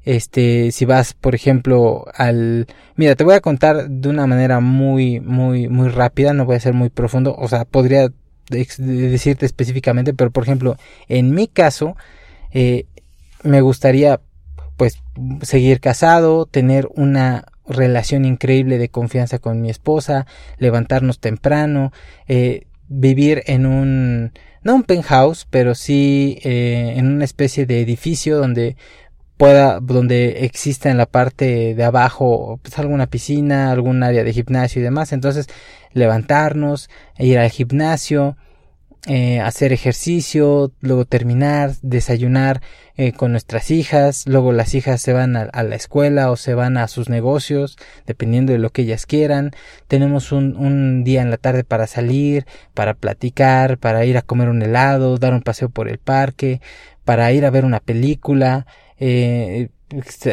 este, 0.04 0.72
si 0.72 0.86
vas, 0.86 1.14
por 1.14 1.36
ejemplo, 1.36 2.06
al, 2.16 2.66
mira, 2.96 3.16
te 3.16 3.24
voy 3.24 3.36
a 3.36 3.40
contar 3.42 3.88
de 3.88 4.10
una 4.10 4.26
manera 4.26 4.60
muy, 4.60 5.20
muy, 5.20 5.70
muy 5.70 5.90
rápida, 5.90 6.34
no 6.34 6.46
voy 6.46 6.56
a 6.56 6.60
ser 6.60 6.74
muy 6.74 6.90
profundo, 6.90 7.36
o 7.38 7.48
sea, 7.48 7.66
podría 7.66 8.12
decirte 8.50 9.46
específicamente, 9.46 10.14
pero 10.14 10.32
por 10.32 10.44
ejemplo, 10.44 10.76
en 11.08 11.36
mi 11.36 11.48
caso, 11.48 11.96
eh, 12.52 12.86
me 13.44 13.62
gustaría 13.62 14.20
pues 14.76 14.98
seguir 15.44 15.80
casado, 15.80 16.46
tener 16.46 16.90
una 16.96 17.46
relación 17.68 18.26
increíble 18.26 18.78
de 18.78 18.90
confianza 18.90 19.40
con 19.40 19.62
mi 19.62 19.70
esposa, 19.70 20.26
levantarnos 20.58 21.20
temprano, 21.20 21.92
eh, 22.28 22.68
vivir 22.88 23.44
en 23.48 23.66
un 23.66 24.32
no 24.64 24.76
un 24.76 24.84
penthouse, 24.84 25.46
pero 25.50 25.76
sí 25.76 26.40
eh, 26.44 26.94
en 26.96 27.08
una 27.08 27.26
especie 27.26 27.66
de 27.66 27.82
edificio 27.82 28.38
donde 28.38 28.78
pueda 29.38 29.80
donde 29.80 30.46
exista 30.46 30.90
en 30.90 30.98
la 30.98 31.06
parte 31.06 31.76
de 31.76 31.84
abajo 31.84 32.60
pues 32.62 32.78
alguna 32.80 33.08
piscina, 33.08 33.72
algún 33.72 34.04
área 34.04 34.24
de 34.24 34.34
gimnasio 34.34 34.80
y 34.80 34.84
demás, 34.84 35.12
entonces 35.12 35.48
levantarnos, 35.92 36.90
ir 37.18 37.40
al 37.40 37.50
gimnasio, 37.50 38.38
eh, 39.06 39.42
hacer 39.42 39.74
ejercicio, 39.74 40.72
luego 40.80 41.04
terminar, 41.04 41.74
desayunar 41.82 42.62
eh, 42.96 43.12
con 43.12 43.32
nuestras 43.32 43.70
hijas, 43.70 44.24
luego 44.28 44.54
las 44.54 44.76
hijas 44.76 45.02
se 45.02 45.12
van 45.12 45.36
a, 45.36 45.64
la 45.64 45.76
escuela 45.76 46.32
o 46.32 46.38
se 46.38 46.54
van 46.54 46.78
a 46.78 46.88
sus 46.88 47.10
negocios, 47.10 47.78
dependiendo 48.06 48.54
de 48.54 48.60
lo 48.60 48.70
que 48.70 48.84
ellas 48.84 49.06
quieran. 49.06 49.52
Tenemos 49.90 50.32
un, 50.32 50.56
un 50.56 51.04
día 51.04 51.22
en 51.22 51.32
la 51.32 51.38
tarde 51.38 51.66
para 51.66 51.86
salir, 51.86 52.46
para 52.74 52.94
platicar, 52.94 53.78
para 53.78 54.06
ir 54.06 54.18
a 54.18 54.22
comer 54.22 54.48
un 54.48 54.62
helado, 54.62 55.18
dar 55.18 55.34
un 55.34 55.42
paseo 55.42 55.68
por 55.68 55.90
el 55.90 55.98
parque, 55.98 56.62
para 57.04 57.30
ir 57.34 57.46
a 57.46 57.50
ver 57.50 57.66
una 57.66 57.82
película, 57.82 58.66
eh, 59.06 59.70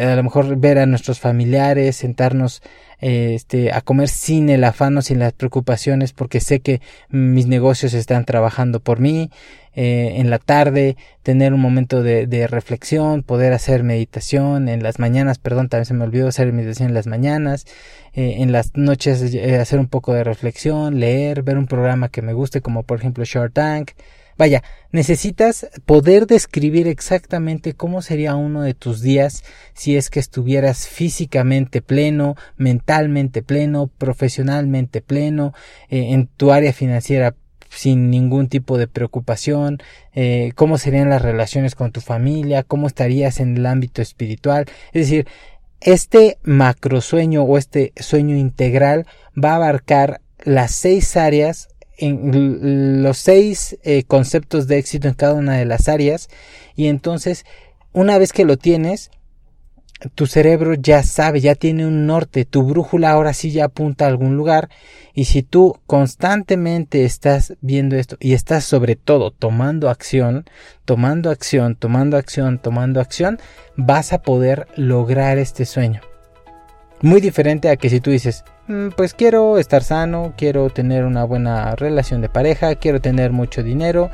a 0.00 0.14
lo 0.14 0.22
mejor 0.22 0.56
ver 0.56 0.78
a 0.78 0.86
nuestros 0.86 1.18
familiares, 1.18 1.96
sentarnos 1.96 2.62
este, 3.00 3.72
a 3.72 3.80
comer 3.80 4.08
sin 4.08 4.48
el 4.48 4.62
afano, 4.62 5.02
sin 5.02 5.18
las 5.18 5.32
preocupaciones, 5.32 6.12
porque 6.12 6.40
sé 6.40 6.60
que 6.60 6.80
mis 7.08 7.46
negocios 7.46 7.94
están 7.94 8.24
trabajando 8.24 8.80
por 8.80 9.00
mí. 9.00 9.30
Eh, 9.74 10.14
en 10.16 10.30
la 10.30 10.38
tarde, 10.38 10.96
tener 11.22 11.54
un 11.54 11.60
momento 11.60 12.02
de, 12.02 12.26
de, 12.26 12.48
reflexión, 12.48 13.22
poder 13.22 13.52
hacer 13.52 13.84
meditación 13.84 14.68
en 14.68 14.82
las 14.82 14.98
mañanas, 14.98 15.38
perdón, 15.38 15.68
también 15.68 15.86
se 15.86 15.94
me 15.94 16.02
olvidó 16.02 16.26
hacer 16.26 16.52
meditación 16.52 16.88
en 16.88 16.94
las 16.94 17.06
mañanas, 17.06 17.66
eh, 18.12 18.36
en 18.38 18.50
las 18.50 18.76
noches 18.76 19.32
eh, 19.32 19.58
hacer 19.58 19.78
un 19.78 19.86
poco 19.86 20.12
de 20.12 20.24
reflexión, 20.24 20.98
leer, 20.98 21.42
ver 21.44 21.56
un 21.56 21.66
programa 21.66 22.08
que 22.08 22.20
me 22.20 22.32
guste, 22.32 22.60
como 22.60 22.82
por 22.82 22.98
ejemplo 22.98 23.24
Short 23.24 23.54
Tank, 23.54 23.92
Vaya, 24.40 24.62
necesitas 24.90 25.68
poder 25.84 26.26
describir 26.26 26.88
exactamente 26.88 27.74
cómo 27.74 28.00
sería 28.00 28.36
uno 28.36 28.62
de 28.62 28.72
tus 28.72 29.02
días 29.02 29.44
si 29.74 29.98
es 29.98 30.08
que 30.08 30.18
estuvieras 30.18 30.88
físicamente 30.88 31.82
pleno, 31.82 32.36
mentalmente 32.56 33.42
pleno, 33.42 33.88
profesionalmente 33.98 35.02
pleno, 35.02 35.52
eh, 35.90 36.14
en 36.14 36.26
tu 36.26 36.52
área 36.52 36.72
financiera 36.72 37.34
sin 37.68 38.08
ningún 38.08 38.48
tipo 38.48 38.78
de 38.78 38.88
preocupación, 38.88 39.82
eh, 40.14 40.52
cómo 40.54 40.78
serían 40.78 41.10
las 41.10 41.20
relaciones 41.20 41.74
con 41.74 41.92
tu 41.92 42.00
familia, 42.00 42.62
cómo 42.62 42.86
estarías 42.86 43.40
en 43.40 43.58
el 43.58 43.66
ámbito 43.66 44.00
espiritual. 44.00 44.64
Es 44.94 45.02
decir, 45.02 45.28
este 45.82 46.38
macro 46.44 47.02
sueño 47.02 47.42
o 47.42 47.58
este 47.58 47.92
sueño 47.96 48.38
integral 48.38 49.06
va 49.36 49.50
a 49.50 49.56
abarcar 49.56 50.22
las 50.42 50.70
seis 50.70 51.18
áreas 51.18 51.68
en 52.00 53.02
los 53.02 53.18
seis 53.18 53.78
eh, 53.82 54.02
conceptos 54.04 54.66
de 54.66 54.78
éxito 54.78 55.08
en 55.08 55.14
cada 55.14 55.34
una 55.34 55.56
de 55.56 55.64
las 55.64 55.88
áreas 55.88 56.28
y 56.74 56.86
entonces 56.86 57.44
una 57.92 58.18
vez 58.18 58.32
que 58.32 58.44
lo 58.44 58.56
tienes 58.56 59.10
tu 60.14 60.26
cerebro 60.26 60.74
ya 60.74 61.02
sabe, 61.02 61.40
ya 61.40 61.54
tiene 61.54 61.86
un 61.86 62.06
norte, 62.06 62.44
tu 62.44 62.62
brújula 62.62 63.10
ahora 63.10 63.34
sí 63.34 63.50
ya 63.50 63.66
apunta 63.66 64.06
a 64.06 64.08
algún 64.08 64.36
lugar 64.36 64.70
y 65.12 65.24
si 65.24 65.42
tú 65.42 65.78
constantemente 65.86 67.04
estás 67.04 67.54
viendo 67.60 67.96
esto 67.96 68.16
y 68.18 68.32
estás 68.32 68.64
sobre 68.64 68.96
todo 68.96 69.30
tomando 69.30 69.90
acción, 69.90 70.46
tomando 70.84 71.30
acción, 71.30 71.76
tomando 71.76 72.16
acción, 72.16 72.58
tomando 72.58 73.00
acción, 73.00 73.38
vas 73.76 74.12
a 74.12 74.22
poder 74.22 74.66
lograr 74.76 75.38
este 75.38 75.66
sueño. 75.66 76.00
Muy 77.02 77.20
diferente 77.20 77.68
a 77.68 77.76
que 77.76 77.90
si 77.90 78.00
tú 78.00 78.10
dices, 78.10 78.44
pues 78.96 79.14
quiero 79.14 79.58
estar 79.58 79.82
sano, 79.82 80.32
quiero 80.36 80.70
tener 80.70 81.04
una 81.04 81.24
buena 81.24 81.74
relación 81.74 82.20
de 82.20 82.28
pareja, 82.28 82.74
quiero 82.76 83.00
tener 83.00 83.32
mucho 83.32 83.62
dinero, 83.62 84.10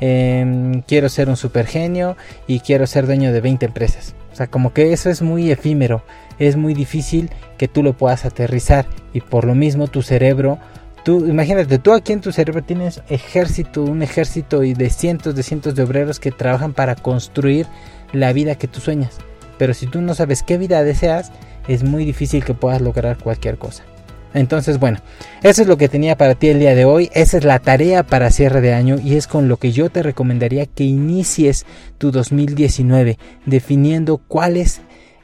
em, 0.00 0.82
quiero 0.82 1.08
ser 1.08 1.28
un 1.28 1.36
super 1.36 1.66
genio 1.66 2.16
y 2.46 2.60
quiero 2.60 2.86
ser 2.86 3.06
dueño 3.06 3.32
de 3.32 3.40
20 3.40 3.66
empresas. 3.66 4.14
O 4.32 4.36
sea, 4.36 4.46
como 4.48 4.72
que 4.72 4.92
eso 4.92 5.10
es 5.10 5.22
muy 5.22 5.50
efímero, 5.50 6.02
es 6.38 6.56
muy 6.56 6.74
difícil 6.74 7.30
que 7.58 7.68
tú 7.68 7.82
lo 7.82 7.92
puedas 7.92 8.24
aterrizar 8.24 8.86
y 9.12 9.20
por 9.20 9.44
lo 9.44 9.54
mismo 9.54 9.86
tu 9.88 10.02
cerebro, 10.02 10.58
tú 11.04 11.26
imagínate, 11.26 11.78
tú 11.78 11.92
aquí 11.92 12.12
en 12.12 12.20
tu 12.20 12.32
cerebro 12.32 12.62
tienes 12.62 13.02
ejército, 13.08 13.84
un 13.84 14.02
ejército 14.02 14.64
y 14.64 14.74
de 14.74 14.90
cientos 14.90 15.34
de 15.34 15.42
cientos 15.42 15.74
de 15.74 15.82
obreros 15.82 16.18
que 16.18 16.32
trabajan 16.32 16.72
para 16.72 16.96
construir 16.96 17.66
la 18.12 18.32
vida 18.32 18.56
que 18.56 18.68
tú 18.68 18.80
sueñas. 18.80 19.18
Pero 19.58 19.74
si 19.74 19.86
tú 19.86 20.00
no 20.00 20.14
sabes 20.14 20.42
qué 20.42 20.58
vida 20.58 20.82
deseas, 20.82 21.32
es 21.68 21.84
muy 21.84 22.04
difícil 22.04 22.44
que 22.44 22.54
puedas 22.54 22.80
lograr 22.80 23.18
cualquier 23.18 23.58
cosa. 23.58 23.84
Entonces, 24.34 24.78
bueno, 24.78 24.98
eso 25.42 25.62
es 25.62 25.68
lo 25.68 25.76
que 25.76 25.88
tenía 25.88 26.16
para 26.16 26.34
ti 26.34 26.48
el 26.48 26.60
día 26.60 26.74
de 26.74 26.84
hoy. 26.84 27.10
Esa 27.14 27.38
es 27.38 27.44
la 27.44 27.58
tarea 27.58 28.02
para 28.04 28.30
cierre 28.30 28.60
de 28.60 28.74
año 28.74 28.96
y 29.02 29.16
es 29.16 29.26
con 29.26 29.48
lo 29.48 29.56
que 29.56 29.72
yo 29.72 29.90
te 29.90 30.02
recomendaría 30.02 30.66
que 30.66 30.84
inicies 30.84 31.66
tu 31.98 32.10
2019 32.10 33.18
definiendo 33.46 34.18
cuál 34.18 34.56
es 34.56 34.80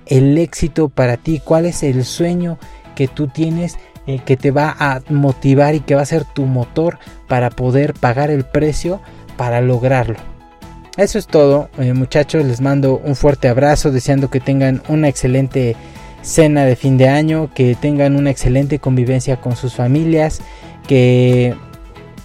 el 0.06 0.38
éxito 0.38 0.88
para 0.88 1.16
ti, 1.16 1.40
cuál 1.44 1.66
es 1.66 1.82
el 1.82 2.04
sueño 2.04 2.58
que 2.94 3.08
tú 3.08 3.28
tienes 3.28 3.76
eh, 4.06 4.20
que 4.24 4.36
te 4.36 4.52
va 4.52 4.74
a 4.78 5.02
motivar 5.08 5.74
y 5.74 5.80
que 5.80 5.96
va 5.96 6.02
a 6.02 6.06
ser 6.06 6.24
tu 6.24 6.44
motor 6.44 6.98
para 7.26 7.50
poder 7.50 7.92
pagar 7.92 8.30
el 8.30 8.44
precio 8.44 9.00
para 9.36 9.60
lograrlo. 9.60 10.16
Eso 10.96 11.18
es 11.18 11.26
todo, 11.26 11.68
eh, 11.78 11.92
muchachos. 11.92 12.44
Les 12.44 12.60
mando 12.60 13.00
un 13.04 13.16
fuerte 13.16 13.48
abrazo, 13.48 13.90
deseando 13.90 14.30
que 14.30 14.40
tengan 14.40 14.82
una 14.88 15.08
excelente 15.08 15.76
cena 16.26 16.64
de 16.64 16.76
fin 16.76 16.98
de 16.98 17.08
año, 17.08 17.50
que 17.54 17.74
tengan 17.74 18.16
una 18.16 18.30
excelente 18.30 18.78
convivencia 18.78 19.40
con 19.40 19.56
sus 19.56 19.74
familias, 19.74 20.40
que 20.86 21.54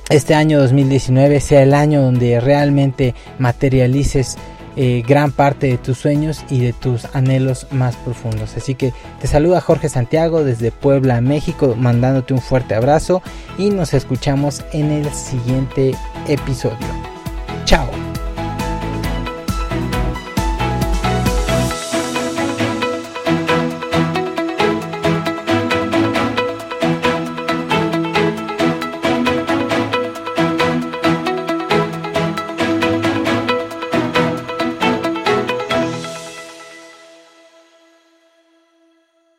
este 0.09 0.33
año 0.33 0.59
2019 0.59 1.39
sea 1.39 1.61
el 1.61 1.73
año 1.73 2.01
donde 2.01 2.39
realmente 2.41 3.15
materialices 3.37 4.37
eh, 4.75 5.03
gran 5.05 5.31
parte 5.31 5.67
de 5.67 5.77
tus 5.77 5.97
sueños 5.97 6.43
y 6.49 6.61
de 6.61 6.73
tus 6.73 7.05
anhelos 7.13 7.67
más 7.71 7.95
profundos. 7.97 8.55
Así 8.57 8.75
que 8.75 8.93
te 9.19 9.27
saluda 9.27 9.61
Jorge 9.61 9.89
Santiago 9.89 10.43
desde 10.43 10.71
Puebla, 10.71 11.21
México, 11.21 11.75
mandándote 11.77 12.33
un 12.33 12.41
fuerte 12.41 12.73
abrazo 12.73 13.21
y 13.57 13.69
nos 13.69 13.93
escuchamos 13.93 14.63
en 14.73 14.91
el 14.91 15.13
siguiente 15.13 15.93
episodio. 16.27 16.77
Chao. 17.65 18.11